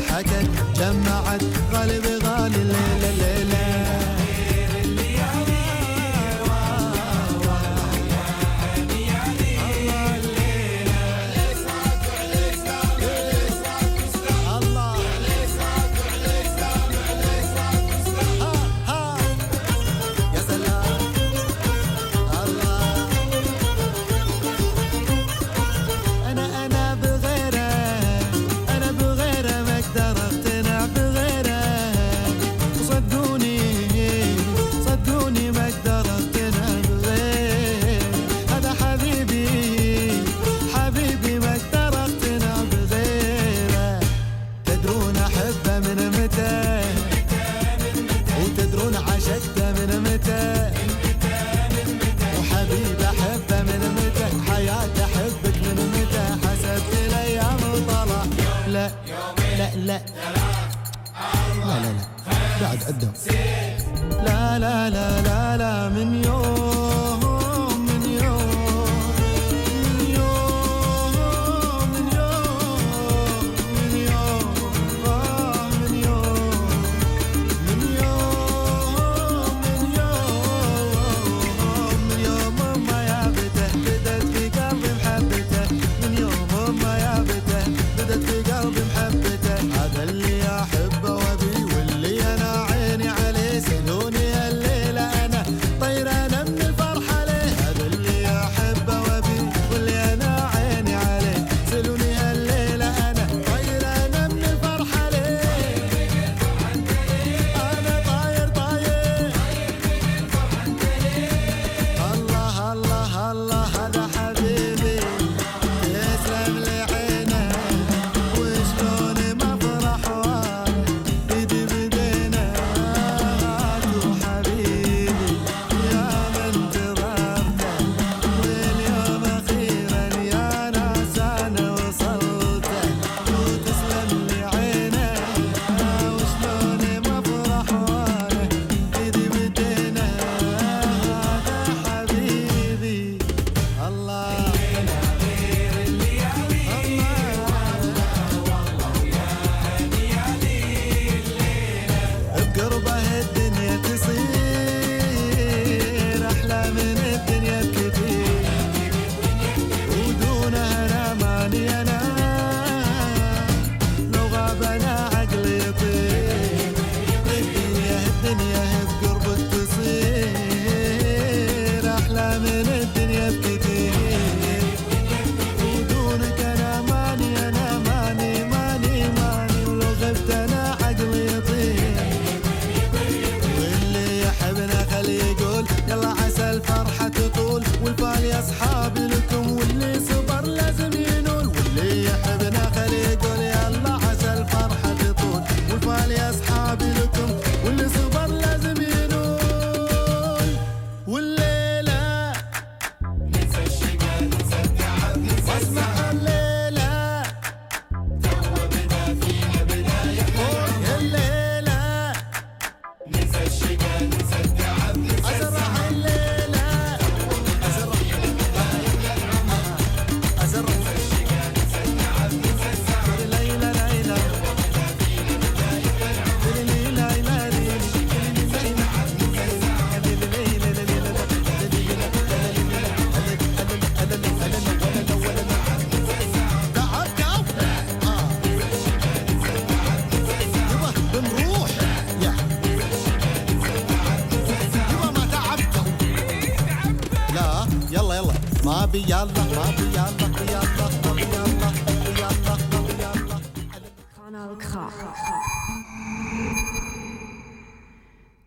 حكت 0.09 0.49
جمعت 0.75 1.43
غالب 1.73 2.08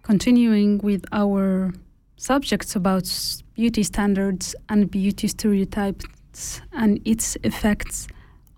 Continuing 0.03 0.79
with 0.79 1.05
our 1.13 1.75
subjects 2.17 2.75
about 2.75 3.07
beauty 3.55 3.83
standards 3.83 4.57
and 4.71 4.91
beauty 4.91 5.29
stereotypes 5.29 6.63
and 6.73 7.03
its 7.05 7.37
effects 7.45 8.09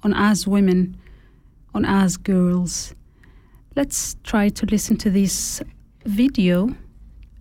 on 0.05 0.15
us 0.15 0.47
women, 0.47 0.97
on 1.75 1.85
us 1.85 2.17
girls. 2.17 2.95
Let's 3.75 4.15
try 4.23 4.51
to 4.51 4.67
listen 4.67 4.97
to 4.99 5.11
this 5.11 5.61
video. 6.05 6.77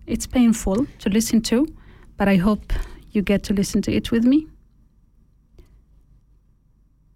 It's 0.08 0.26
painful 0.26 0.88
to 0.98 1.10
listen 1.10 1.42
to, 1.42 1.72
but 2.16 2.26
I 2.26 2.34
hope 2.34 2.72
you 3.12 3.22
get 3.22 3.44
to 3.44 3.54
listen 3.54 3.80
to 3.82 3.92
it 3.92 4.10
with 4.10 4.24
me. 4.24 4.48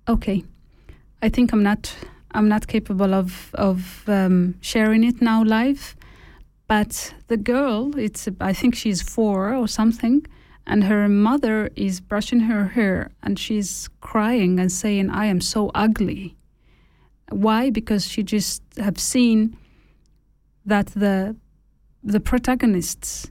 Okay. 0.09 0.45
I 1.23 1.29
think 1.29 1.53
I'm 1.53 1.63
not 1.63 1.95
I'm 2.33 2.49
not 2.49 2.67
capable 2.67 3.15
of 3.15 3.55
of 3.55 4.05
um, 4.09 4.55
sharing 4.61 5.05
it 5.05 5.21
now 5.21 5.43
live 5.43 5.97
but 6.69 7.15
the 7.29 7.37
girl 7.37 7.99
it's 7.99 8.29
i 8.41 8.53
think 8.53 8.77
she's 8.77 9.03
four 9.03 9.55
or 9.55 9.67
something 9.67 10.25
and 10.67 10.85
her 10.85 11.09
mother 11.09 11.71
is 11.75 11.99
brushing 11.99 12.41
her 12.41 12.67
hair 12.69 13.11
and 13.23 13.39
she's 13.39 13.89
crying 14.01 14.61
and 14.61 14.71
saying 14.71 15.11
i 15.11 15.25
am 15.25 15.41
so 15.41 15.71
ugly. 15.75 16.37
Why? 17.31 17.71
Because 17.71 18.07
she 18.07 18.23
just 18.23 18.63
have 18.77 18.99
seen 18.99 19.57
that 20.65 20.89
the 20.89 21.37
the 22.05 22.21
protagonists 22.21 23.31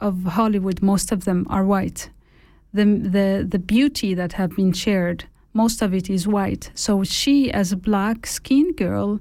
of 0.00 0.24
hollywood 0.24 0.82
most 0.82 1.12
of 1.12 1.24
them 1.24 1.46
are 1.50 1.64
white. 1.64 2.10
The 2.72 2.84
the 2.84 3.46
the 3.48 3.58
beauty 3.58 4.14
that 4.14 4.32
have 4.34 4.54
been 4.56 4.72
shared 4.72 5.24
most 5.62 5.78
of 5.82 5.90
it 5.98 6.06
is 6.16 6.22
white 6.36 6.64
so 6.74 6.92
she 7.02 7.36
as 7.60 7.72
a 7.72 7.76
black 7.90 8.26
skinned 8.26 8.76
girl 8.76 9.20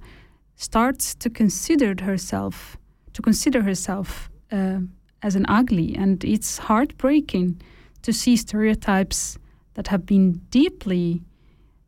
starts 0.55 1.15
to 1.15 1.29
consider 1.29 1.89
herself 2.09 2.77
to 3.15 3.21
consider 3.21 3.61
herself 3.61 4.29
uh, 4.51 4.79
as 5.23 5.36
an 5.36 5.45
ugly, 5.47 5.95
and 5.95 6.23
it's 6.23 6.57
heartbreaking 6.57 7.59
to 8.03 8.11
see 8.13 8.36
stereotypes 8.36 9.38
that 9.73 9.88
have 9.88 10.05
been 10.05 10.33
deeply 10.49 11.21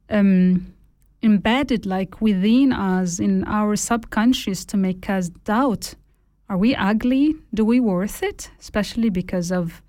um, 0.09 0.73
embedded, 1.21 1.85
like 1.85 2.21
within 2.21 2.71
us, 2.73 3.19
in 3.19 3.43
our 3.43 3.75
subconscious, 3.75 4.65
to 4.65 4.77
make 4.77 5.09
us 5.09 5.29
doubt: 5.29 5.95
Are 6.49 6.57
we 6.57 6.73
ugly? 6.75 7.35
Do 7.53 7.65
we 7.65 7.79
worth 7.79 8.23
it? 8.23 8.49
Especially 8.59 9.09
because 9.09 9.51
of 9.51 9.83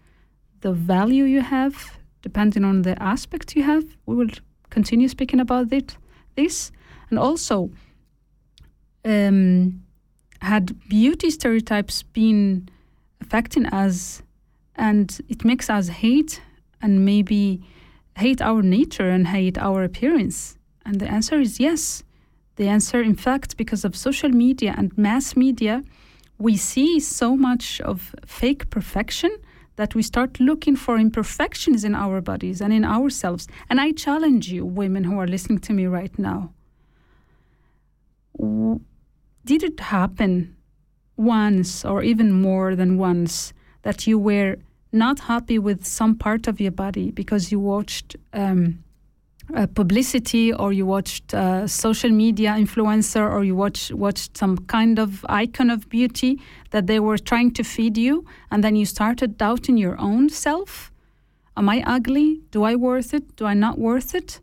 the 0.61 0.73
value 0.73 1.25
you 1.25 1.41
have, 1.41 1.99
depending 2.21 2.65
on 2.65 2.83
the 2.83 3.01
aspect 3.01 3.55
you 3.57 3.63
have. 3.63 3.85
We 4.07 4.17
will 4.17 4.35
continue 4.71 5.09
speaking 5.09 5.41
about 5.41 5.73
it, 5.73 5.97
this, 6.37 6.73
and 7.11 7.19
also. 7.19 7.71
Um, 9.05 9.83
had 10.41 10.79
beauty 10.89 11.31
stereotypes 11.31 12.03
been 12.03 12.69
affecting 13.21 13.67
us 13.67 14.23
and 14.77 15.21
it 15.29 15.45
makes 15.45 15.69
us 15.69 15.89
hate 15.89 16.41
and 16.81 17.05
maybe 17.05 17.61
hate 18.17 18.41
our 18.41 18.63
nature 18.63 19.09
and 19.09 19.27
hate 19.29 19.59
our 19.59 19.83
appearance? 19.83 20.57
And 20.85 21.01
the 21.01 21.09
answer 21.09 21.41
is 21.41 21.61
yes. 21.61 22.03
The 22.57 22.69
answer, 22.69 23.03
in 23.03 23.15
fact, 23.15 23.57
because 23.57 23.85
of 23.85 23.97
social 23.97 24.31
media 24.31 24.75
and 24.77 24.97
mass 24.97 25.37
media, 25.37 25.85
we 26.39 26.57
see 26.57 27.01
so 27.01 27.37
much 27.37 27.81
of 27.81 28.15
fake 28.27 28.71
perfection 28.71 29.31
that 29.79 29.95
we 29.95 30.03
start 30.03 30.41
looking 30.41 30.75
for 30.75 30.99
imperfections 30.99 31.85
in 31.85 31.95
our 31.95 32.21
bodies 32.21 32.61
and 32.61 32.73
in 32.73 32.85
ourselves. 32.85 33.47
And 33.71 33.81
I 33.81 33.93
challenge 33.93 34.51
you, 34.51 34.67
women 34.67 35.05
who 35.05 35.17
are 35.21 35.27
listening 35.27 35.61
to 35.61 35.73
me 35.73 35.87
right 35.87 36.19
now. 36.19 36.53
Did 39.45 39.63
it 39.63 39.79
happen 39.79 40.57
once 41.17 41.85
or 41.85 42.03
even 42.03 42.33
more 42.33 42.75
than 42.75 42.99
once 42.99 43.53
that 43.83 44.07
you 44.09 44.19
were 44.19 44.57
not 44.91 45.21
happy 45.21 45.61
with 45.61 45.87
some 45.87 46.17
part 46.17 46.49
of 46.49 46.61
your 46.61 46.73
body 46.73 47.13
because 47.13 47.53
you 47.53 47.61
watched 47.61 48.17
um, 48.33 48.83
uh, 49.55 49.67
publicity 49.67 50.53
or 50.53 50.73
you 50.73 50.85
watched 50.87 51.31
social 51.67 52.11
media 52.11 52.51
influencer 52.51 53.31
or 53.31 53.45
you 53.45 53.55
watch, 53.55 53.91
watched 53.93 54.37
some 54.37 54.59
kind 54.67 54.99
of 54.99 55.25
icon 55.29 55.71
of 55.71 55.89
beauty 55.89 56.41
that 56.71 56.87
they 56.87 57.01
were 57.01 57.19
trying 57.19 57.51
to 57.53 57.63
feed 57.63 57.97
you 57.97 58.25
and 58.51 58.63
then 58.63 58.77
you 58.77 58.85
started 58.85 59.39
doubting 59.39 59.77
your 59.77 59.99
own 59.99 60.29
self? 60.29 60.93
Am 61.57 61.69
i 61.69 61.83
ugly? 61.87 62.41
Do 62.53 62.63
i 62.63 62.77
worth 62.77 63.13
it? 63.13 63.37
Do 63.37 63.45
i 63.45 63.55
not 63.55 63.79
worth 63.79 64.15
it? 64.15 64.41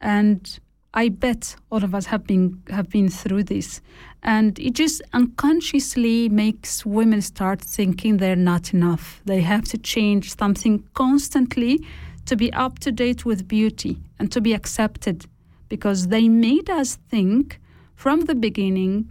And 0.00 0.58
I 0.92 1.08
bet 1.08 1.56
all 1.70 1.82
of 1.82 1.94
us 1.94 2.06
have 2.06 2.24
been 2.24 2.62
have 2.70 2.88
been 2.88 3.08
through 3.08 3.44
this, 3.44 3.80
and 4.22 4.56
it 4.60 4.74
just 4.74 5.02
unconsciously 5.12 6.28
makes 6.28 6.86
women 6.86 7.20
start 7.20 7.60
thinking 7.60 8.18
they're 8.18 8.36
not 8.36 8.72
enough. 8.72 9.20
They 9.24 9.40
have 9.40 9.64
to 9.70 9.78
change 9.78 10.36
something 10.36 10.84
constantly 10.94 11.84
to 12.26 12.36
be 12.36 12.52
up 12.52 12.78
to 12.80 12.92
date 12.92 13.24
with 13.24 13.48
beauty 13.48 13.98
and 14.18 14.30
to 14.32 14.40
be 14.40 14.52
accepted, 14.52 15.26
because 15.68 16.08
they 16.08 16.28
made 16.28 16.70
us 16.70 16.96
think 17.08 17.60
from 17.96 18.22
the 18.22 18.34
beginning 18.34 19.10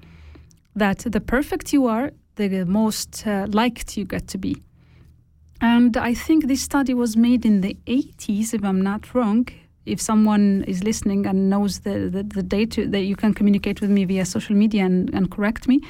that 0.75 0.99
the 0.99 1.21
perfect 1.21 1.73
you 1.73 1.87
are, 1.87 2.11
the 2.35 2.65
most 2.65 3.25
uh, 3.27 3.45
liked 3.49 3.97
you 3.97 4.05
get 4.05 4.27
to 4.27 4.37
be. 4.37 4.61
And 5.61 5.95
I 5.95 6.13
think 6.13 6.47
this 6.47 6.61
study 6.61 6.93
was 6.93 7.15
made 7.15 7.45
in 7.45 7.61
the 7.61 7.77
80s, 7.87 8.53
if 8.53 8.63
I'm 8.63 8.81
not 8.81 9.13
wrong. 9.13 9.47
If 9.85 10.01
someone 10.01 10.63
is 10.67 10.83
listening 10.83 11.25
and 11.25 11.49
knows 11.49 11.81
the, 11.81 12.09
the, 12.09 12.23
the 12.23 12.43
date, 12.43 12.77
that 12.91 13.01
you 13.01 13.15
can 13.15 13.33
communicate 13.33 13.79
with 13.81 13.89
me 13.89 14.05
via 14.05 14.25
social 14.25 14.55
media 14.55 14.85
and, 14.85 15.13
and 15.13 15.29
correct 15.29 15.67
me. 15.67 15.81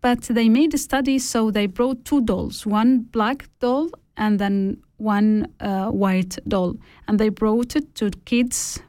But 0.00 0.22
they 0.22 0.48
made 0.48 0.74
a 0.74 0.78
study, 0.78 1.18
so 1.18 1.50
they 1.50 1.66
brought 1.66 2.04
two 2.04 2.20
dolls, 2.20 2.64
one 2.64 3.00
black 3.00 3.48
doll 3.58 3.90
and 4.18 4.38
then 4.38 4.82
one 4.98 5.46
uh, 5.60 5.86
white 5.86 6.36
doll. 6.46 6.76
And 7.06 7.18
they 7.18 7.30
brought 7.30 7.76
it 7.76 7.94
to 7.94 8.10
kids 8.26 8.80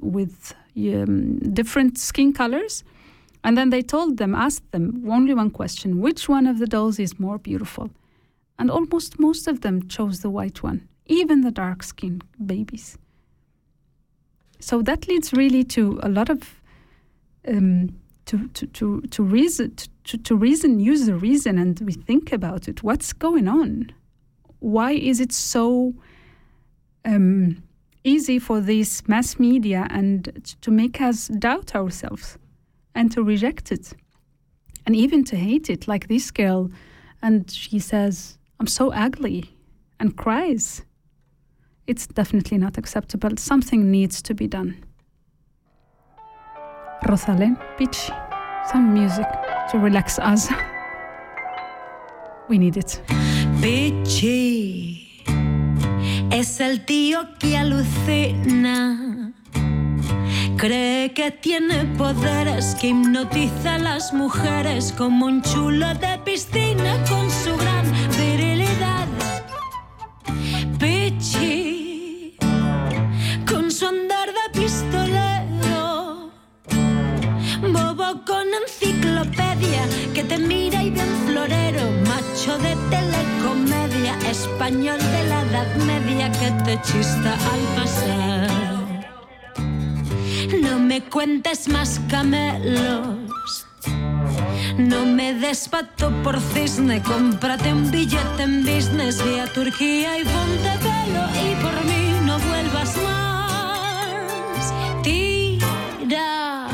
with 0.00 0.54
um, 0.76 1.38
different 1.52 1.98
skin 1.98 2.32
colors. 2.32 2.84
And 3.44 3.58
then 3.58 3.70
they 3.70 3.82
told 3.82 4.16
them, 4.16 4.34
asked 4.34 4.70
them 4.72 5.04
only 5.08 5.34
one 5.34 5.50
question 5.50 6.00
which 6.00 6.28
one 6.28 6.46
of 6.46 6.58
the 6.58 6.66
dolls 6.66 6.98
is 6.98 7.20
more 7.20 7.38
beautiful? 7.38 7.90
And 8.58 8.70
almost 8.70 9.18
most 9.18 9.46
of 9.46 9.60
them 9.60 9.86
chose 9.88 10.20
the 10.20 10.30
white 10.30 10.62
one, 10.62 10.88
even 11.06 11.42
the 11.42 11.50
dark 11.50 11.82
skinned 11.82 12.24
babies. 12.44 12.96
So 14.60 14.82
that 14.82 15.06
leads 15.06 15.32
really 15.32 15.64
to 15.64 16.00
a 16.02 16.08
lot 16.08 16.30
of 16.30 16.60
um, 17.46 17.90
to, 18.24 18.48
to, 18.48 18.66
to, 18.66 19.00
to 19.02 19.22
reason 19.22 19.76
to, 20.04 20.18
to 20.18 20.36
reason 20.36 20.80
use 20.80 21.06
the 21.06 21.14
reason 21.14 21.58
and 21.58 21.78
we 21.80 21.92
think 21.92 22.32
about 22.32 22.66
it. 22.66 22.82
What's 22.82 23.12
going 23.12 23.46
on? 23.46 23.92
Why 24.60 24.92
is 24.92 25.20
it 25.20 25.32
so 25.32 25.94
um, 27.04 27.62
easy 28.04 28.38
for 28.38 28.60
this 28.60 29.06
mass 29.08 29.38
media 29.38 29.86
and 29.90 30.54
to 30.60 30.70
make 30.70 31.00
us 31.00 31.28
doubt 31.28 31.74
ourselves 31.74 32.38
and 32.94 33.10
to 33.12 33.22
reject 33.22 33.72
it 33.72 33.92
and 34.86 34.96
even 34.96 35.24
to 35.24 35.36
hate 35.36 35.70
it, 35.70 35.88
like 35.88 36.08
this 36.08 36.30
girl? 36.30 36.70
And 37.22 37.50
she 37.50 37.78
says, 37.78 38.38
I'm 38.60 38.66
so 38.66 38.92
ugly 38.92 39.56
and 40.00 40.16
cries. 40.16 40.82
It's 41.86 42.06
definitely 42.06 42.58
not 42.58 42.78
acceptable. 42.78 43.30
Something 43.36 43.90
needs 43.90 44.20
to 44.22 44.34
be 44.34 44.48
done. 44.48 44.82
Rosalén, 47.04 47.56
Peach, 47.76 48.10
some 48.70 48.92
music 48.92 49.26
to 49.70 49.78
relax 49.78 50.18
us. 50.18 50.48
we 52.48 52.58
need 52.58 52.76
it. 52.76 53.00
Pichi 53.60 55.22
es 56.30 56.60
el 56.60 56.84
tío 56.84 57.20
que 57.38 57.56
alucina. 57.56 59.32
Cree 60.56 61.12
que 61.12 61.30
tiene 61.30 61.84
poderes 61.98 62.74
que 62.80 62.88
hipnotiza 62.88 63.74
a 63.74 63.78
las 63.78 64.12
mujeres 64.12 64.92
como 64.96 65.26
un 65.26 65.42
chulo 65.42 65.94
de 65.94 66.18
piscina 66.24 66.96
con 67.08 67.30
su 67.30 67.56
gran 67.56 67.84
virilidad. 68.18 69.06
Pichi, 70.78 72.36
con 73.48 73.70
su 73.70 73.86
andar 73.86 74.28
de 74.28 74.60
pistolero, 74.60 76.30
bobo 77.62 78.24
con 78.24 78.46
enciclopedia 78.62 79.82
que 80.14 80.24
te 80.24 80.38
mira 80.38 80.82
y 80.82 80.90
bien 80.90 81.14
florero, 81.26 81.82
macho 82.06 82.56
de 82.58 82.74
telecomedia, 82.90 83.35
español 84.40 84.98
de 84.98 85.22
la 85.30 85.40
edad 85.42 85.70
media 85.76 86.30
que 86.32 86.50
te 86.64 86.80
chista 86.82 87.32
al 87.52 87.62
pasar. 87.76 88.50
No 90.62 90.78
me 90.78 91.00
cuentes 91.02 91.68
más 91.68 92.00
camelos. 92.10 93.66
No 94.76 95.06
me 95.06 95.32
des 95.34 95.68
pato 95.68 96.10
por 96.22 96.38
cisne, 96.40 97.02
cómprate 97.02 97.72
un 97.72 97.90
billete 97.90 98.42
en 98.42 98.64
business, 98.64 99.24
ve 99.24 99.40
a 99.40 99.46
Turquía 99.46 100.18
y 100.20 100.24
ponte 100.24 100.72
pelo 100.84 101.24
y 101.46 101.48
por 101.64 101.76
mí 101.88 102.02
no 102.28 102.38
vuelvas 102.50 102.92
más. 103.08 104.64
Tira, 105.02 106.68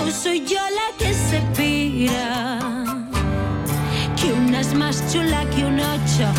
o 0.00 0.10
soy 0.10 0.40
yo 0.52 0.62
la 0.78 0.88
que 0.98 1.14
se 1.14 1.40
pira. 1.56 2.58
Que 4.20 4.32
una 4.32 4.60
es 4.60 4.74
más 4.74 5.02
chula 5.10 5.44
que 5.50 5.64
un 5.64 5.80
ocho 5.80 6.31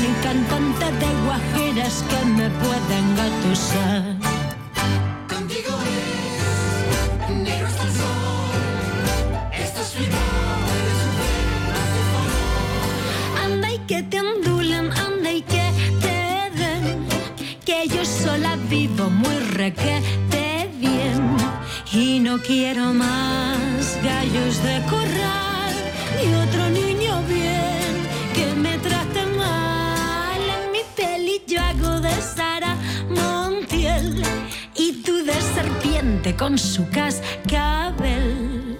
ni 0.00 0.12
cantante 0.22 0.86
de 1.02 1.10
guajiras 1.24 2.04
que 2.08 2.20
me 2.26 2.50
pueda 2.50 2.98
engatusar. 2.98 4.16
Anda 13.44 13.70
y 13.72 13.78
que 13.86 14.02
te 14.02 14.20
ondulen, 14.20 14.90
anda 14.92 15.32
y 15.32 15.42
que 15.42 15.70
te 16.00 16.50
den. 16.58 17.06
Que 17.64 17.88
yo 17.88 18.04
sola 18.04 18.56
vivo 18.68 19.08
muy 19.10 19.38
requete 19.62 20.70
bien. 20.80 21.36
Y 21.92 22.20
no 22.20 22.38
quiero 22.38 22.92
más 22.92 23.98
gallos 24.02 24.62
de 24.62 24.82
corral, 24.90 25.47
con 36.38 36.58
su 36.58 36.88
cascabel. 36.90 38.78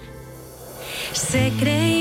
Se 1.13 1.51
creía 1.59 1.98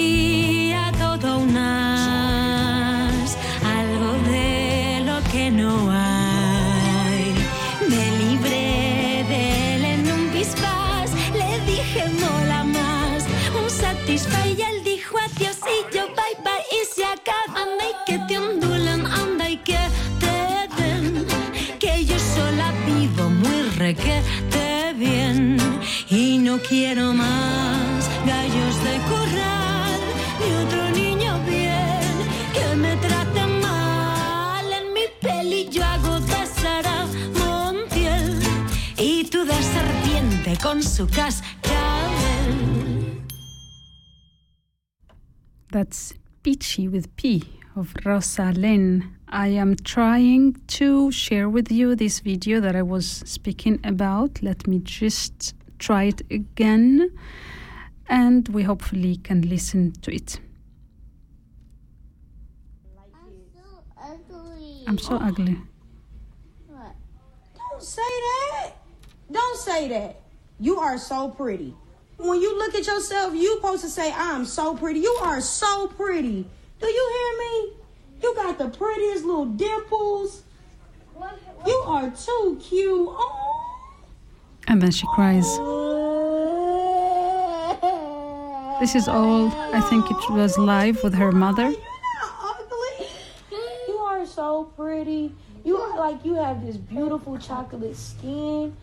quiero 26.67 27.13
más 27.13 28.09
gallos 28.27 28.83
de 28.83 28.99
corral 29.09 30.01
ni 30.41 30.55
otro 30.65 30.91
niño 30.91 31.39
bien 31.47 32.13
que 32.53 32.77
me 32.77 32.97
mal 33.61 34.73
en 34.73 34.93
mi 34.93 35.03
peli 35.21 35.69
yo 35.71 35.85
hago 35.85 36.21
de 36.21 36.47
Sara 36.47 37.07
Montiel 37.39 38.39
y 38.97 39.25
tú 39.25 39.45
de 39.45 39.55
serpiente 39.55 40.57
con 40.63 40.83
su 40.83 41.07
cascabel 41.07 41.59
That's 45.71 46.15
Peachy 46.43 46.89
with 46.89 47.15
P 47.17 47.43
of 47.77 47.93
Rosalén. 48.05 49.11
I 49.29 49.49
am 49.49 49.77
trying 49.77 50.57
to 50.79 51.13
share 51.13 51.49
with 51.49 51.71
you 51.71 51.95
this 51.95 52.21
video 52.21 52.59
that 52.61 52.75
I 52.75 52.83
was 52.83 53.23
speaking 53.27 53.79
about. 53.85 54.43
Let 54.43 54.67
me 54.67 54.81
just 54.83 55.55
try 55.79 56.05
it 56.05 56.23
again 56.31 57.11
and 58.09 58.49
we 58.49 58.63
hopefully 58.63 59.17
can 59.17 59.43
listen 59.43 59.93
to 60.03 60.15
it. 60.15 60.41
I'm 64.87 64.99
so 64.99 65.17
ugly. 65.17 65.59
Don't 67.57 67.83
say 67.83 68.03
that. 68.03 68.73
Don't 69.31 69.59
say 69.59 69.89
that. 69.89 70.21
You 70.59 70.81
are 70.81 70.97
so 70.97 71.29
pretty. 71.29 71.75
When 72.17 72.41
you 72.41 72.59
look 72.59 72.75
at 72.75 72.87
yourself, 72.87 73.35
you 73.35 73.57
supposed 73.57 73.83
to 73.83 73.91
say, 73.91 74.11
I'm 74.13 74.47
so 74.47 74.75
pretty. 74.75 75.01
You 75.01 75.19
are 75.23 75.41
so 75.41 75.89
pretty. 75.89 76.47
Do 76.81 76.87
you 76.87 77.13
hear 77.13 77.39
me? 77.39 77.73
You 78.23 78.35
got 78.35 78.59
the 78.59 78.69
prettiest 78.71 79.25
little 79.25 79.47
dimples. 79.47 80.43
You 81.67 81.83
are 81.87 82.11
too 82.11 82.59
cute. 82.63 83.09
Oh. 83.11 83.68
And 84.69 84.83
then 84.83 84.91
she 84.91 85.07
cries. 85.15 85.49
This 88.81 88.95
is 88.95 89.09
all, 89.09 89.49
I 89.75 89.81
think 89.89 90.11
it 90.11 90.31
was 90.31 90.59
live 90.59 91.03
with 91.03 91.15
her 91.15 91.33
mother. 91.33 91.73
You 93.89 93.97
are 93.97 94.27
so 94.27 94.65
pretty. 94.77 95.35
You 95.65 95.79
are 95.79 95.99
like 95.99 96.25
you 96.25 96.35
have 96.35 96.65
this 96.65 96.77
beautiful 96.77 97.39
chocolate 97.39 97.97
skin. 97.97 98.77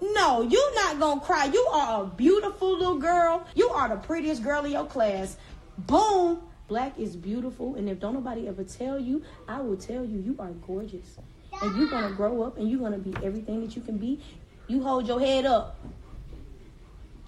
No, 0.00 0.42
you're 0.42 0.74
not 0.74 0.98
gonna 0.98 1.20
cry. 1.20 1.44
You 1.46 1.66
are 1.72 2.04
a 2.04 2.06
beautiful 2.06 2.78
little 2.78 2.98
girl. 2.98 3.44
You 3.54 3.68
are 3.70 3.88
the 3.88 3.96
prettiest 3.96 4.42
girl 4.42 4.64
in 4.64 4.72
your 4.72 4.86
class. 4.86 5.36
Boom. 5.76 6.40
Black 6.68 6.98
is 6.98 7.16
beautiful, 7.16 7.74
and 7.74 7.88
if 7.88 8.00
don't 8.00 8.14
nobody 8.14 8.48
ever 8.48 8.64
tell 8.64 8.98
you, 8.98 9.22
I 9.46 9.60
will 9.60 9.76
tell 9.76 10.04
you 10.04 10.18
you 10.20 10.36
are 10.38 10.52
gorgeous. 10.66 11.18
And 11.60 11.76
you're 11.76 11.90
gonna 11.90 12.14
grow 12.14 12.42
up 12.42 12.56
and 12.56 12.70
you're 12.70 12.80
gonna 12.80 12.98
be 12.98 13.14
everything 13.22 13.60
that 13.60 13.76
you 13.76 13.82
can 13.82 13.98
be. 13.98 14.20
You 14.68 14.82
hold 14.82 15.06
your 15.06 15.20
head 15.20 15.46
up. 15.46 15.78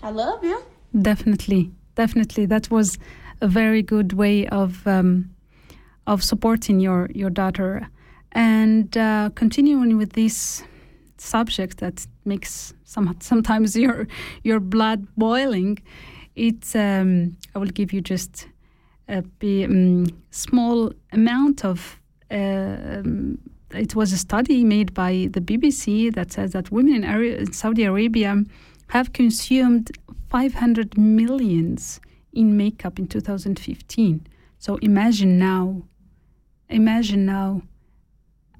I 0.03 0.11
love 0.11 0.45
you. 0.45 0.62
Definitely, 1.01 1.72
definitely. 1.95 2.47
That 2.47 2.70
was 2.70 2.99
a 3.41 3.49
very 3.49 3.82
good 3.82 4.12
way 4.12 4.47
of 4.49 4.87
um, 4.87 5.35
of 6.07 6.22
supporting 6.22 6.80
your 6.80 7.09
your 7.14 7.30
daughter, 7.30 7.89
and 8.32 8.97
uh, 8.97 9.30
continuing 9.35 9.97
with 9.97 10.12
this 10.12 10.62
subject 11.16 11.78
that 11.78 12.07
makes 12.24 12.74
some 12.85 13.16
sometimes 13.20 13.76
your 13.85 14.07
your 14.43 14.61
blood 14.61 15.07
boiling. 15.16 15.78
It's 16.37 16.74
um, 16.74 17.37
I 17.55 17.59
will 17.59 17.72
give 17.72 17.93
you 17.93 18.01
just 18.01 18.49
a 19.09 19.22
um, 19.43 20.07
small 20.30 20.93
amount 21.12 21.64
of. 21.64 22.01
Uh, 22.30 23.01
um, 23.01 23.39
it 23.75 23.95
was 23.95 24.12
a 24.12 24.18
study 24.18 24.64
made 24.64 24.95
by 24.95 25.29
the 25.33 25.41
BBC 25.41 26.14
that 26.14 26.33
says 26.33 26.53
that 26.53 26.70
women 26.70 27.05
in, 27.05 27.05
in 27.05 27.53
Saudi 27.53 27.85
Arabia 27.85 28.43
have 28.89 29.12
consumed 29.12 29.91
500 30.31 30.99
millions 30.99 32.01
in 32.33 32.57
makeup 32.57 32.99
in 32.99 33.07
2015. 33.07 34.27
So 34.59 34.77
imagine 34.77 35.39
now, 35.39 35.83
imagine 36.68 37.27
now, 37.27 37.62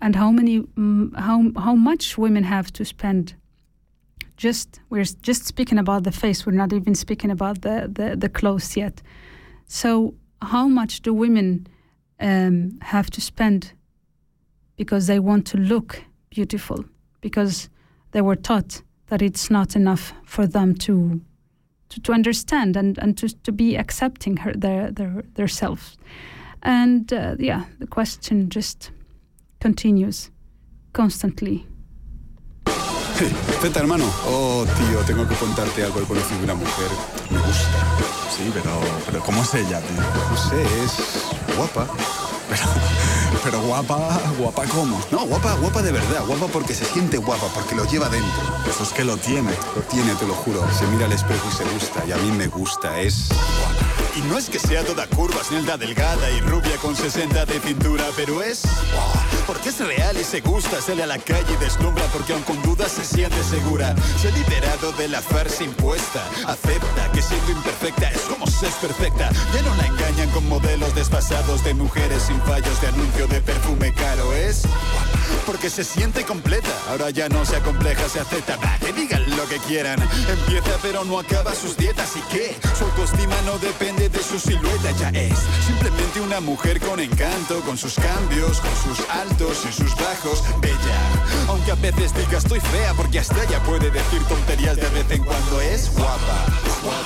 and 0.01 0.17
how 0.17 0.31
many, 0.31 0.61
mm, 0.61 1.17
how 1.17 1.51
how 1.57 1.75
much 1.75 2.19
women 2.19 2.45
have 2.45 2.73
to 2.75 2.85
spend. 2.85 3.35
Just 4.37 4.81
we're 4.91 5.05
just 5.05 5.47
speaking 5.47 5.79
about 5.79 6.03
the 6.05 6.13
face. 6.13 6.45
We're 6.45 6.53
not 6.53 6.73
even 6.73 6.95
speaking 6.95 7.31
about 7.31 7.63
the 7.63 7.89
the, 7.91 8.17
the 8.17 8.29
clothes 8.29 8.77
yet. 8.77 9.01
So 9.67 10.15
how 10.43 10.69
much 10.69 11.03
do 11.03 11.15
women 11.15 11.67
um, 12.21 12.79
have 12.83 13.11
to 13.11 13.21
spend 13.21 13.73
because 14.77 15.07
they 15.07 15.19
want 15.19 15.47
to 15.49 15.59
look 15.59 16.03
beautiful, 16.31 16.85
because 17.21 17.69
they 18.13 18.21
were 18.21 18.37
taught 18.37 18.83
that 19.09 19.23
it's 19.23 19.51
not 19.51 19.77
enough 19.77 20.13
for 20.25 20.47
them 20.47 20.75
to 20.75 21.21
to, 21.91 22.01
to 22.01 22.13
understand 22.13 22.77
and, 22.77 22.99
and 22.99 23.17
to, 23.19 23.29
to 23.43 23.53
be 23.53 23.77
accepting 23.77 24.39
her 24.39 24.53
their 24.53 24.91
their 24.91 25.25
their 25.35 25.49
selves. 25.49 25.97
And 26.63 27.13
uh, 27.13 27.37
yeah, 27.39 27.65
the 27.79 27.87
question 27.87 28.49
just 28.49 28.91
continues 29.61 30.31
constantly. 30.93 31.67
Zeta, 33.61 33.79
hermano. 33.81 34.05
Oh, 34.27 34.67
tío, 34.77 35.01
tengo 35.07 35.27
que 35.29 35.37
contarte 35.37 35.85
algo. 35.85 36.01
He 36.01 36.05
conocido 36.05 36.43
una 36.43 36.55
mujer. 36.55 36.91
Me 37.31 37.39
gusta. 37.39 37.79
Sí, 38.31 38.51
pero, 38.53 38.81
pero 39.07 39.21
¿cómo 39.21 39.43
es 39.43 39.55
ella, 39.55 39.81
tío? 39.81 40.03
No 40.31 40.37
sé, 40.37 40.63
es 40.83 41.57
guapa. 41.57 41.87
Pero, 43.45 43.61
guapa, 43.63 44.21
guapa 44.39 44.65
cómo? 44.67 45.01
No, 45.11 45.27
guapa, 45.27 45.55
guapa 45.55 45.83
de 45.83 45.93
verdad. 45.93 46.25
Guapa 46.27 46.47
porque 46.49 46.75
se 46.75 46.85
siente 46.85 47.19
guapa, 47.19 47.47
porque 47.55 47.75
lo 47.75 47.85
lleva 47.85 48.09
dentro. 48.09 48.43
Eso 48.69 48.85
es 48.85 48.91
que 48.91 49.05
lo 49.05 49.17
tiene. 49.17 49.51
Lo 49.77 49.83
tiene, 49.83 50.15
te 50.15 50.27
lo 50.27 50.35
juro. 50.35 50.67
Se 50.73 50.87
mira 50.87 51.07
al 51.07 51.13
espejo 51.13 51.47
y 51.53 51.57
se 51.57 51.65
gusta. 51.65 52.05
Y 52.07 52.13
a 52.13 52.17
mí 52.17 52.33
me 52.33 52.47
gusta. 52.47 53.01
Es 53.01 53.29
Y 54.17 54.21
no 54.29 54.39
es 54.39 54.49
que 54.49 54.59
sea 54.59 54.85
toda 54.85 55.07
curvas, 55.09 55.51
ni 55.51 55.59
elda 55.59 55.77
delgada 55.77 56.31
y 56.31 56.41
rubia 56.41 56.77
con 56.79 56.97
60 56.97 57.45
de 57.45 57.61
cintura, 57.61 58.05
pero 58.17 58.43
es... 58.43 58.63
Porque 59.47 59.69
es 59.69 59.79
real 59.79 60.17
y 60.19 60.25
se 60.25 60.41
gusta, 60.41 60.81
sale 60.81 61.03
a 61.03 61.07
la 61.07 61.19
calle 61.19 61.53
y 61.53 61.57
deslumbra 61.57 62.05
porque 62.13 62.33
aun 62.33 62.43
con 62.43 62.63
dudas 62.63 62.93
se 62.93 63.05
siente 63.05 63.43
segura. 63.45 63.95
Se 64.21 64.29
ha 64.29 64.31
liberado 64.31 64.93
de 64.93 65.09
la 65.09 65.21
farsa 65.21 65.65
impuesta, 65.65 66.25
acepta 66.47 67.13
que 67.13 67.21
siendo 67.21 67.53
imperfecta 67.53 68.11
es 68.11 68.21
como 68.23 68.44
es 68.63 68.75
perfecta. 68.75 69.31
Ya 69.53 69.63
no 69.63 69.75
la 69.75 69.87
engañan 69.87 70.31
con 70.31 70.49
modelos 70.49 70.95
desfasados 70.95 71.65
de 71.65 71.75
mujeres 71.75 72.23
sin 72.23 72.41
fallos 72.43 72.81
de 72.81 72.89
anuncio 72.89 73.27
de 73.27 73.41
perfume 73.41 73.93
caro, 73.93 74.33
es... 74.33 74.63
Porque 75.47 75.69
se 75.69 75.85
siente 75.85 76.25
completa, 76.25 76.71
ahora 76.89 77.11
ya 77.11 77.29
no 77.29 77.45
se 77.45 77.57
acompleja, 77.57 78.09
se 78.09 78.21
acepta, 78.21 78.59
que 78.79 78.93
digan 78.93 79.25
lo 79.37 79.47
que 79.47 79.59
quieran. 79.59 80.01
Empieza 80.29 80.79
pero 80.83 81.05
no 81.05 81.19
acaba 81.19 81.55
sus 81.55 81.77
dietas. 81.77 82.11
Y 82.17 82.21
qué, 82.33 82.57
su 82.79 82.85
autoestima 82.85 83.35
no 83.45 83.59
depende 83.59 84.09
de 84.09 84.23
su 84.23 84.39
silueta, 84.39 84.91
ya 84.93 85.09
es 85.11 85.39
simplemente 85.67 86.21
una 86.21 86.41
mujer 86.41 86.81
con 86.81 87.01
encanto, 87.01 87.61
con 87.63 87.77
sus 87.77 87.95
cambios, 87.95 88.61
con 88.61 88.77
sus 88.77 89.09
altos 89.09 89.65
y 89.69 89.73
sus 89.73 89.95
bajos, 89.97 90.43
bella. 90.61 90.75
Aunque 91.49 91.73
a 91.73 91.77
veces 91.77 92.15
diga 92.15 92.39
estoy 92.39 92.61
fea 92.61 92.95
porque 92.95 93.19
hasta 93.19 93.43
ella 93.43 93.63
puede 93.65 93.91
decir 93.91 94.23
tonterías 94.25 94.77
de 94.77 94.89
vez 94.91 95.11
en 95.11 95.25
cuando. 95.25 95.61
Es 95.61 95.93
guapa. 95.93 96.47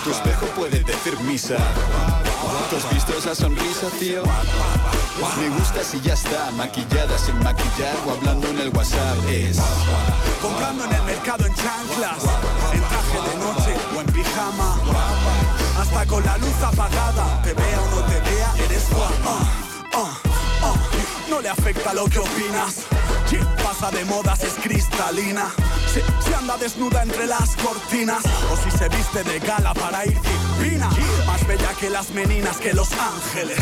Tu 0.04 0.10
espejo 0.10 0.46
puede 0.56 0.80
decir 0.80 1.18
misa. 1.38 1.56
¿Tú 3.06 3.30
has 3.30 3.38
sonrisa, 3.38 3.86
tío? 3.98 4.22
Me 5.40 5.48
gusta 5.50 5.82
si 5.84 6.00
ya 6.00 6.14
está 6.14 6.50
maquillada 6.52 7.16
sin 7.18 7.38
maquillar 7.42 7.96
o 8.06 8.12
hablando 8.12 8.48
en 8.48 8.58
el 8.58 8.68
WhatsApp. 8.70 9.16
Es 9.28 9.58
Comprando 10.42 10.84
en 10.84 10.92
el 10.92 11.02
mercado 11.02 11.46
en 11.46 11.54
chanclas, 11.54 12.22
en 12.72 12.80
traje 12.80 13.18
de 13.30 13.36
noche 13.44 13.72
o 13.96 14.00
en 14.00 14.06
pijama. 14.06 14.76
Hasta 15.80 16.06
con 16.06 16.24
la 16.24 16.36
luz 16.38 16.62
apagada, 16.62 17.42
te 17.42 17.54
vea 17.54 17.80
o 17.80 17.90
no 17.90 18.02
te 18.06 18.20
vea, 18.30 18.54
eres 18.64 18.90
guapa. 18.90 19.38
Ah, 19.94 20.18
ah, 20.62 20.74
No 21.30 21.40
le 21.40 21.48
afecta 21.48 21.94
lo 21.94 22.06
que 22.06 22.18
opinas. 22.18 22.84
Sí, 23.28 23.38
pasa 23.62 23.90
de 23.90 24.04
modas, 24.06 24.42
es 24.42 24.54
cristalina. 24.54 25.50
Si, 25.92 26.00
anda 26.32 26.56
desnuda 26.56 27.02
entre 27.02 27.26
las 27.26 27.56
cortinas, 27.56 28.22
o 28.50 28.56
si 28.56 28.70
se 28.76 28.88
viste 28.88 29.22
de 29.22 29.38
gala 29.38 29.74
para 29.74 30.04
ir 30.06 30.18
divina. 30.58 30.88
Más 31.26 31.27
bella 31.48 31.72
que 31.80 31.88
las 31.90 32.10
meninas 32.10 32.58
que 32.58 32.74
los 32.74 32.90
ángeles. 32.92 33.58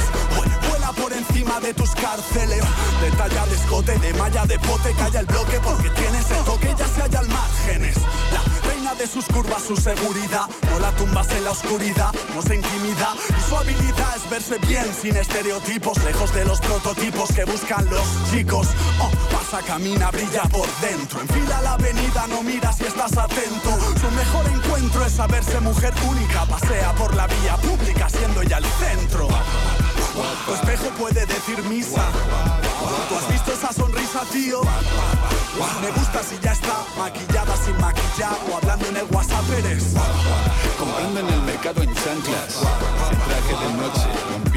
Vuela- 0.68 0.92
por 0.92 1.12
encima 1.12 1.60
de 1.60 1.72
tus 1.74 1.90
cárceles. 1.90 2.62
De 3.00 3.10
talla 3.16 3.46
de 3.46 3.54
escote, 3.54 3.98
de 3.98 4.12
malla 4.14 4.44
de 4.46 4.58
pote, 4.58 4.92
calla 4.94 5.20
el 5.20 5.26
bloque 5.26 5.60
porque 5.60 5.90
tienes 5.90 6.30
el 6.30 6.44
toque, 6.44 6.74
ya 6.78 6.86
se 6.88 7.02
halla 7.02 7.18
al 7.20 7.28
márgenes. 7.28 7.96
De 8.98 9.06
sus 9.06 9.24
curvas, 9.26 9.62
su 9.62 9.76
seguridad. 9.76 10.46
No 10.70 10.78
la 10.78 10.90
tumbas 10.92 11.30
en 11.30 11.44
la 11.44 11.50
oscuridad, 11.50 12.12
no 12.34 12.42
se 12.42 12.56
intimida. 12.56 13.14
Y 13.28 13.48
su 13.48 13.56
habilidad 13.56 14.16
es 14.16 14.30
verse 14.30 14.58
bien, 14.66 14.86
sin 14.94 15.16
estereotipos, 15.16 16.02
lejos 16.04 16.32
de 16.34 16.44
los 16.44 16.60
prototipos 16.60 17.30
que 17.32 17.44
buscan 17.44 17.84
los 17.90 18.06
chicos. 18.30 18.68
Oh, 19.00 19.10
pasa, 19.32 19.64
camina, 19.64 20.10
brilla 20.10 20.42
por 20.44 20.68
dentro. 20.80 21.20
Enfila 21.20 21.60
la 21.62 21.72
avenida, 21.74 22.26
no 22.28 22.42
mira 22.42 22.72
si 22.72 22.84
estás 22.84 23.16
atento. 23.16 23.70
Su 24.00 24.10
mejor 24.12 24.46
encuentro 24.52 25.04
es 25.04 25.12
saberse 25.12 25.60
mujer 25.60 25.92
única. 26.08 26.44
Pasea 26.46 26.92
por 26.94 27.14
la 27.14 27.26
vía 27.26 27.56
pública, 27.56 28.08
siendo 28.08 28.42
ella 28.42 28.58
el 28.58 28.64
centro. 28.64 29.28
Tu 30.46 30.54
espejo 30.54 30.88
puede 30.98 31.26
decir 31.26 31.62
misa. 31.64 32.04
¿Tú 33.08 33.16
has 33.16 33.28
visto 33.30 33.52
esa 33.52 33.72
sonrisa, 33.72 34.20
tío? 34.32 34.62
Me 35.82 35.90
gusta 35.90 36.22
si 36.22 36.38
ya 36.40 36.52
está 36.52 36.84
maquillada 36.98 37.56
sin 37.56 37.76
maquillar 37.80 38.36
o 38.50 38.56
hablando 38.56 38.86
en 38.86 38.96
el 38.96 39.06
WhatsApp 39.10 39.44
eres. 39.58 39.94
comprando 40.78 41.20
en 41.20 41.28
el 41.28 41.42
mercado 41.42 41.82
en 41.82 41.94
chanclas, 41.94 42.62
en 43.10 43.18
traje 43.18 43.54
de 43.62 43.72
noche 43.76 44.55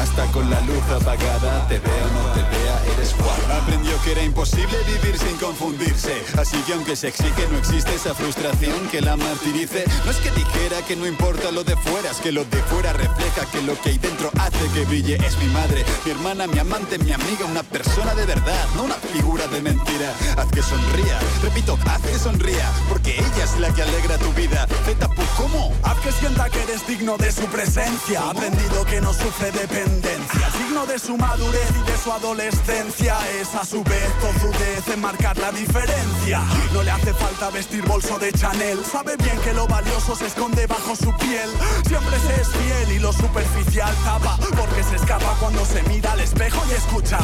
Hasta 0.00 0.24
con 0.32 0.48
la 0.48 0.60
luz 0.62 0.82
apagada, 0.90 1.66
te 1.68 1.78
vea 1.78 2.06
no 2.14 2.32
te 2.32 2.42
vea, 2.42 2.94
eres 2.94 3.14
guapa. 3.16 3.62
Aprendió 3.62 4.00
que 4.02 4.12
era 4.12 4.22
imposible 4.22 4.76
vivir 4.86 5.18
sin 5.18 5.36
confundirse. 5.38 6.22
Así 6.38 6.56
que 6.62 6.74
aunque 6.74 6.96
se 6.96 7.08
exige, 7.08 7.48
no 7.50 7.58
existe 7.58 7.94
esa 7.94 8.14
frustración 8.14 8.88
que 8.90 9.00
la 9.00 9.16
martirice. 9.16 9.84
No 10.04 10.10
es 10.10 10.18
que 10.18 10.30
dijera 10.30 10.82
que 10.86 10.96
no 10.96 11.06
importa 11.06 11.50
lo 11.50 11.64
de 11.64 11.76
fuera, 11.76 12.10
es 12.10 12.18
que 12.18 12.32
lo 12.32 12.44
de 12.44 12.62
fuera 12.64 12.92
refleja 12.92 13.46
que 13.50 13.62
lo 13.62 13.80
que 13.80 13.90
hay 13.90 13.98
dentro 13.98 14.30
hace 14.38 14.68
que 14.74 14.84
brille. 14.84 15.16
Es 15.16 15.36
mi 15.38 15.46
madre, 15.46 15.84
mi 16.04 16.10
hermana, 16.12 16.46
mi 16.46 16.58
amante, 16.58 16.98
mi 16.98 17.12
amiga, 17.12 17.46
una 17.46 17.62
persona 17.62 18.14
de 18.14 18.26
verdad, 18.26 18.66
no 18.76 18.84
una 18.84 18.94
figura 18.94 19.46
de 19.48 19.60
mentira. 19.60 20.12
Haz 20.36 20.46
que 20.50 20.62
sonría, 20.62 21.18
repito, 21.42 21.78
haz 21.86 22.02
que 22.02 22.18
sonría, 22.18 22.70
porque 22.88 23.18
ella 23.18 23.44
es 23.44 23.58
la 23.58 23.72
que 23.74 23.82
alegra 23.82 24.18
tu 24.18 24.32
vida. 24.32 24.66
Zeta, 24.84 25.08
pues, 25.08 25.28
¿cómo? 25.36 25.72
Haz 25.82 25.98
que 26.00 26.12
sienta 26.12 26.48
que 26.50 26.62
eres 26.62 26.86
digno 26.86 27.16
de 27.16 27.32
su 27.32 27.46
presencia. 27.46 28.22
Aprendido 28.36 28.84
que 28.84 29.00
no 29.00 29.14
sufre 29.14 29.50
dependencia. 29.50 30.50
Digno 30.58 30.84
de 30.84 30.98
su 30.98 31.16
madurez 31.16 31.70
y 31.70 31.90
de 31.90 31.96
su 31.96 32.12
adolescencia. 32.12 33.16
Es 33.40 33.54
a 33.54 33.64
su 33.64 33.82
vez 33.82 34.12
tozudez 34.20 34.86
en 34.92 35.00
marcar 35.00 35.38
la 35.38 35.50
diferencia. 35.52 36.42
No 36.74 36.82
le 36.82 36.90
hace 36.90 37.14
falta 37.14 37.48
vestir 37.48 37.82
bolso 37.84 38.18
de 38.18 38.30
Chanel. 38.32 38.84
Sabe 38.84 39.16
bien 39.16 39.38
que 39.40 39.54
lo 39.54 39.66
valioso 39.66 40.14
se 40.14 40.26
esconde 40.26 40.66
bajo 40.66 40.94
su 40.94 41.16
piel. 41.16 41.48
Siempre 41.88 42.18
se 42.20 42.42
es 42.42 42.48
fiel 42.48 42.96
y 42.96 42.98
lo 42.98 43.10
superficial 43.10 43.94
tapa. 44.04 44.36
Porque 44.54 44.82
se 44.82 44.96
escapa 44.96 45.34
cuando 45.40 45.64
se 45.64 45.82
mira 45.84 46.12
al 46.12 46.20
espejo 46.20 46.62
y 46.70 46.74
escucha. 46.74 47.18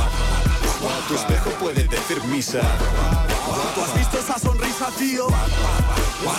Tu 1.09 1.15
espejo 1.15 1.51
puede 1.61 1.85
decir 1.85 2.23
misa. 2.25 2.61
¿Tú 3.75 3.83
has 3.83 3.95
visto 3.97 4.19
esa 4.19 4.39
sonrisa, 4.39 4.87
tío? 4.99 5.27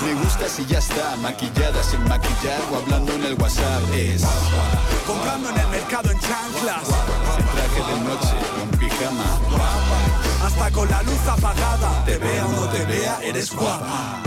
Me 0.05 0.13
gusta 0.15 0.47
si 0.49 0.65
ya 0.65 0.79
está 0.79 1.15
maquillada 1.17 1.81
sin 1.83 2.03
maquillar 2.07 2.61
o 2.71 2.77
hablando 2.77 3.13
en 3.13 3.23
el 3.23 3.33
WhatsApp. 3.35 3.81
Es 3.93 4.23
Comprando 5.07 5.49
en 5.49 5.57
el 5.59 5.67
mercado 5.67 6.11
en 6.11 6.19
chanclas. 6.19 6.87
en 7.37 7.45
traje 7.45 7.91
de 7.91 7.99
noche 8.03 8.35
en 8.63 8.79
pijama. 8.79 9.25
Hasta 10.45 10.71
con 10.71 10.89
la 10.89 11.03
luz 11.03 11.27
apagada. 11.27 12.05
Te 12.05 12.17
vea 12.17 12.45
o 12.45 12.51
no 12.51 12.67
te 12.67 12.85
vea, 12.85 13.19
eres 13.23 13.53
guapa. 13.53 14.21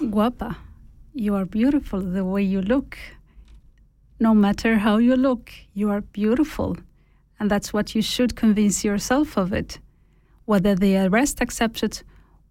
Guapa, 0.00 0.65
you 1.16 1.34
are 1.34 1.46
beautiful 1.46 2.00
the 2.00 2.24
way 2.24 2.42
you 2.42 2.60
look. 2.60 2.98
No 4.20 4.34
matter 4.34 4.76
how 4.76 4.98
you 4.98 5.16
look, 5.16 5.50
you 5.72 5.90
are 5.90 6.02
beautiful. 6.02 6.76
And 7.40 7.50
that's 7.50 7.72
what 7.72 7.94
you 7.94 8.02
should 8.02 8.36
convince 8.36 8.84
yourself 8.84 9.36
of 9.36 9.52
it. 9.52 9.78
Whether 10.44 10.74
the 10.74 11.08
rest 11.08 11.40
accept 11.40 11.82
it, 11.82 12.02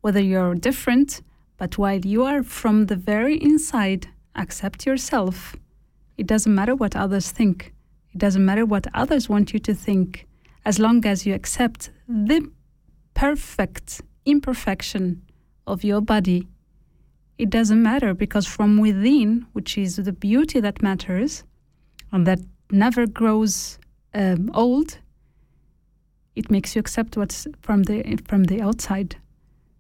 whether 0.02 0.20
you're 0.20 0.56
different, 0.56 1.22
but 1.58 1.78
while 1.78 2.00
you 2.00 2.24
are 2.24 2.44
from 2.44 2.88
the 2.88 2.96
very 2.96 3.38
inside, 3.38 4.10
accept 4.36 4.86
yourself. 4.86 5.56
It 6.18 6.28
doesn't 6.28 6.54
matter 6.54 6.76
what 6.76 6.96
others 6.96 7.32
think. 7.32 7.74
It 8.14 8.18
doesn't 8.18 8.44
matter 8.44 8.66
what 8.66 8.88
others 8.94 9.30
want 9.30 9.54
you 9.54 9.60
to 9.60 9.74
think. 9.74 10.28
As 10.66 10.80
long 10.80 11.06
as 11.06 11.26
you 11.26 11.34
accept 11.36 11.92
the 12.08 12.50
perfect 13.14 14.02
imperfection 14.26 15.22
of 15.68 15.84
your 15.84 16.02
body, 16.02 16.48
it 17.38 17.50
doesn't 17.50 17.82
matter 17.82 18.14
because 18.14 18.46
from 18.46 18.78
within, 18.78 19.46
which 19.54 19.78
is 19.78 19.98
the 19.98 20.14
beauty 20.14 20.60
that 20.60 20.82
matters 20.82 21.44
and 22.12 22.26
that 22.26 22.40
never 22.72 23.06
grows 23.06 23.78
um, 24.14 24.50
old, 24.54 25.00
it 26.36 26.50
makes 26.50 26.76
you 26.76 26.80
accept 26.80 27.18
what's 27.18 27.48
from 27.62 27.84
the 27.84 28.18
from 28.28 28.46
the 28.46 28.62
outside. 28.62 29.18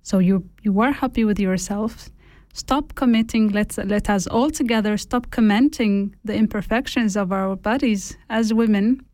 So 0.04 0.20
you 0.20 0.50
you 0.62 0.80
are 0.82 0.92
happy 0.92 1.26
with 1.26 1.40
yourself. 1.40 2.10
Stop 2.54 2.96
committing. 2.96 3.50
Let's 3.50 3.78
let 3.78 4.10
us 4.10 4.28
all 4.28 4.50
together 4.50 4.98
stop 4.98 5.30
commenting 5.32 6.16
the 6.24 6.36
imperfections 6.36 7.18
of 7.18 7.32
our 7.32 7.56
bodies 7.56 8.18
as 8.30 8.54
women. 8.54 9.06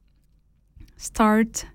Start 0.97 1.65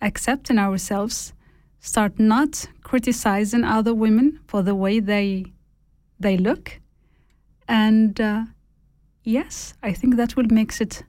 accepting 0.00 0.58
ourselves. 0.58 1.32
Start 1.78 2.18
not 2.18 2.66
criticizing 2.82 3.64
other 3.64 3.94
women 3.94 4.40
for 4.46 4.62
the 4.62 4.74
way 4.74 4.98
they 4.98 5.51
they 6.22 6.36
look. 6.36 6.80
And 7.68 8.20
uh, 8.20 8.44
yes, 9.24 9.74
I 9.82 9.92
think 9.92 10.16
that 10.16 10.36
will 10.36 10.48
makes 10.50 10.80
it 10.80 11.04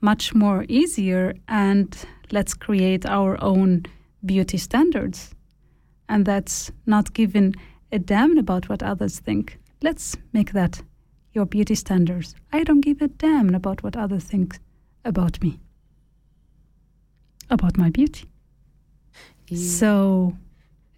much 0.00 0.34
more 0.34 0.64
easier 0.68 1.34
and 1.48 1.96
let's 2.30 2.54
create 2.54 3.04
our 3.06 3.42
own 3.42 3.84
beauty 4.24 4.58
standards. 4.58 5.34
And 6.08 6.24
that's 6.24 6.70
not 6.86 7.12
giving 7.12 7.54
a 7.92 7.98
damn 7.98 8.38
about 8.38 8.68
what 8.68 8.82
others 8.82 9.18
think. 9.20 9.58
Let's 9.82 10.16
make 10.32 10.52
that 10.52 10.82
your 11.32 11.46
beauty 11.46 11.74
standards. 11.74 12.34
I 12.52 12.64
don't 12.64 12.80
give 12.80 13.02
a 13.02 13.08
damn 13.08 13.54
about 13.54 13.82
what 13.82 13.96
others 13.96 14.24
think 14.24 14.58
about 15.04 15.42
me, 15.42 15.60
about 17.50 17.76
my 17.76 17.90
beauty. 17.90 18.28
So, 19.54 20.36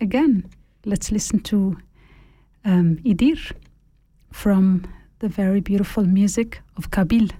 again, 0.00 0.50
let's 0.84 1.12
listen 1.12 1.40
to 1.40 1.76
um, 2.64 2.98
Idir 3.04 3.52
from 4.32 4.84
the 5.20 5.28
very 5.28 5.60
beautiful 5.60 6.04
music 6.04 6.62
of 6.76 6.90
Kabyle. 6.90 7.30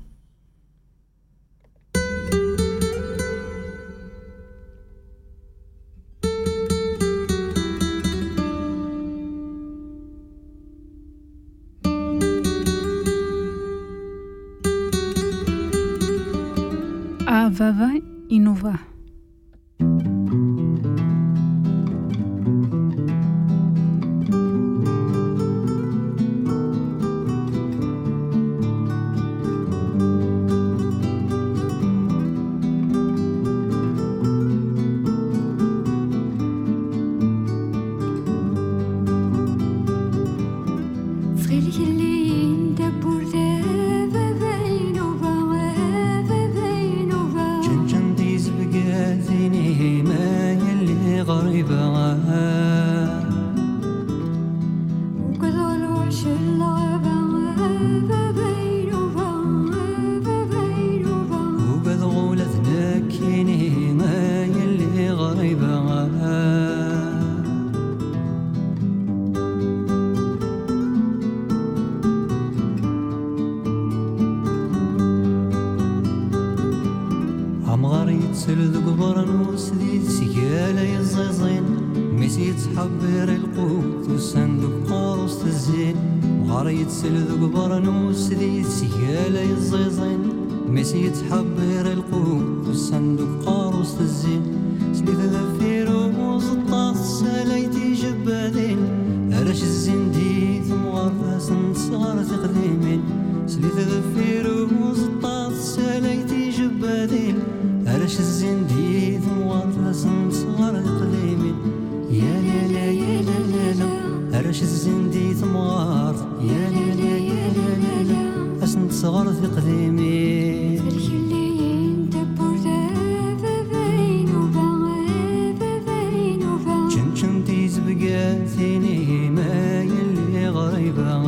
Avava 17.26 17.90
Inova. 18.30 18.99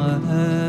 غريبة 0.02 0.61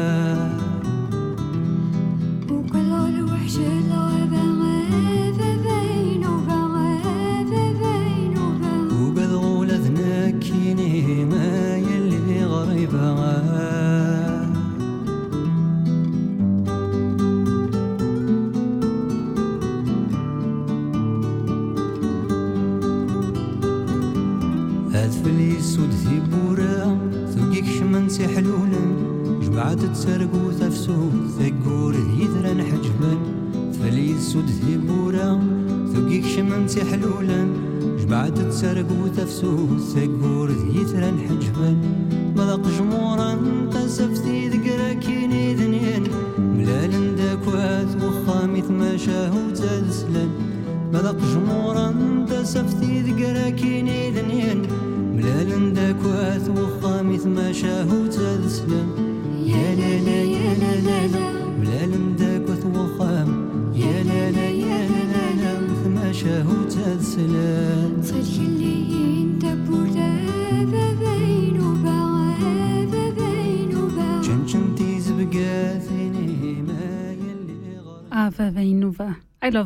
Jesús 39.44 39.98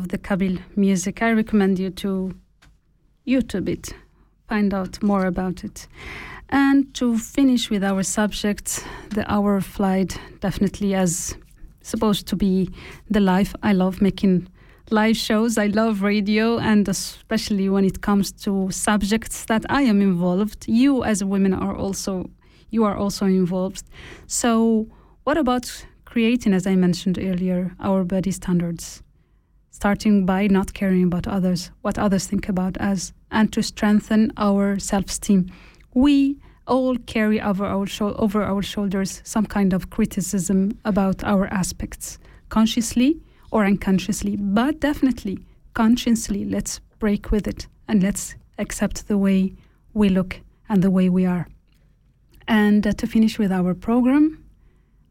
The 0.08 0.16
Kabyle 0.18 0.58
music. 0.74 1.22
I 1.22 1.32
recommend 1.32 1.78
you 1.78 1.90
to 1.90 2.34
YouTube 3.26 3.68
it, 3.68 3.92
find 4.48 4.72
out 4.72 5.02
more 5.02 5.26
about 5.26 5.64
it. 5.64 5.86
And 6.48 6.94
to 6.94 7.18
finish 7.18 7.68
with 7.68 7.84
our 7.84 8.02
subject, 8.02 8.82
the 9.10 9.30
hour 9.30 9.56
of 9.56 9.66
flight, 9.66 10.18
definitely 10.40 10.94
as 10.94 11.36
supposed 11.82 12.26
to 12.28 12.36
be 12.36 12.70
the 13.10 13.20
life. 13.20 13.54
I 13.62 13.74
love 13.74 14.00
making 14.00 14.48
live 14.90 15.18
shows. 15.18 15.58
I 15.58 15.66
love 15.66 16.00
radio, 16.00 16.58
and 16.58 16.88
especially 16.88 17.68
when 17.68 17.84
it 17.84 18.00
comes 18.00 18.32
to 18.44 18.70
subjects 18.70 19.44
that 19.44 19.66
I 19.68 19.82
am 19.82 20.00
involved. 20.00 20.66
You, 20.66 21.04
as 21.04 21.22
women, 21.22 21.52
are 21.52 21.76
also 21.76 22.30
you 22.70 22.84
are 22.84 22.96
also 22.96 23.26
involved. 23.26 23.84
So, 24.26 24.88
what 25.24 25.36
about 25.36 25.84
creating, 26.06 26.54
as 26.54 26.66
I 26.66 26.76
mentioned 26.76 27.18
earlier, 27.18 27.74
our 27.78 28.04
body 28.04 28.30
standards? 28.30 29.02
Starting 29.70 30.26
by 30.26 30.46
not 30.46 30.74
caring 30.74 31.04
about 31.04 31.28
others, 31.28 31.70
what 31.82 31.98
others 31.98 32.26
think 32.26 32.48
about 32.48 32.76
us, 32.80 33.12
and 33.30 33.52
to 33.52 33.62
strengthen 33.62 34.32
our 34.36 34.78
self-esteem. 34.78 35.50
We 35.94 36.38
all 36.66 36.96
carry 37.06 37.40
over 37.40 37.64
our, 37.64 37.86
shou- 37.86 38.14
over 38.14 38.42
our 38.42 38.62
shoulders 38.62 39.22
some 39.24 39.46
kind 39.46 39.72
of 39.72 39.90
criticism 39.90 40.78
about 40.84 41.24
our 41.24 41.46
aspects, 41.46 42.18
consciously 42.48 43.20
or 43.50 43.64
unconsciously, 43.64 44.36
but 44.36 44.80
definitely 44.80 45.38
consciously. 45.74 46.44
Let's 46.44 46.80
break 46.98 47.30
with 47.30 47.46
it 47.46 47.66
and 47.86 48.02
let's 48.02 48.34
accept 48.58 49.08
the 49.08 49.16
way 49.16 49.54
we 49.94 50.08
look 50.08 50.40
and 50.68 50.82
the 50.82 50.90
way 50.90 51.08
we 51.08 51.24
are. 51.24 51.48
And 52.46 52.86
uh, 52.86 52.92
to 52.92 53.06
finish 53.06 53.38
with 53.38 53.52
our 53.52 53.74
program, 53.74 54.44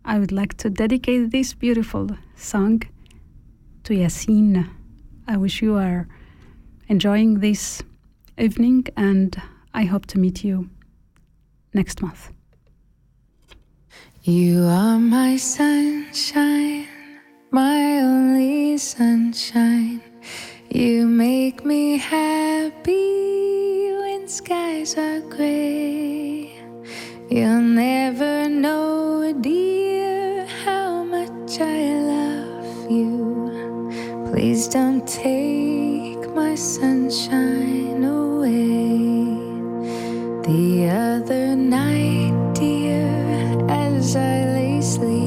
I 0.05 0.19
would 0.19 0.31
like 0.31 0.55
to 0.57 0.69
dedicate 0.69 1.31
this 1.31 1.53
beautiful 1.53 2.09
song 2.35 2.83
to 3.87 3.93
Yasin. 3.93 4.69
I 5.29 5.37
wish 5.37 5.61
you 5.61 5.77
are 5.77 6.09
enjoying 6.89 7.39
this 7.39 7.81
evening 8.37 8.85
and 8.97 9.41
I 9.73 9.85
hope 9.85 10.05
to 10.07 10.19
meet 10.19 10.43
you 10.43 10.69
next 11.73 12.01
month. 12.01 12.29
You 14.23 14.65
are 14.65 14.99
my 14.99 15.37
sunshine, 15.37 16.85
my 17.51 18.01
only 18.01 18.77
sunshine. 18.77 20.01
You 20.69 21.07
make 21.07 21.63
me 21.63 21.97
happy 21.97 23.93
when 24.01 24.27
skies 24.27 24.97
are 24.97 25.21
gray. 25.21 26.59
You'll 27.29 27.61
never 27.61 28.49
know, 28.49 29.31
dear, 29.39 30.45
how 30.65 31.05
much 31.05 31.61
I 31.61 31.93
love 32.11 32.91
you. 32.91 33.46
Please 34.37 34.67
don't 34.67 35.01
take 35.07 36.29
my 36.35 36.53
sunshine 36.53 38.03
away. 38.03 38.99
The 40.45 40.89
other 40.91 41.55
night, 41.55 42.53
dear, 42.53 43.09
as 43.67 44.15
I 44.15 44.45
lay 44.53 44.79
sleeping, 44.79 45.26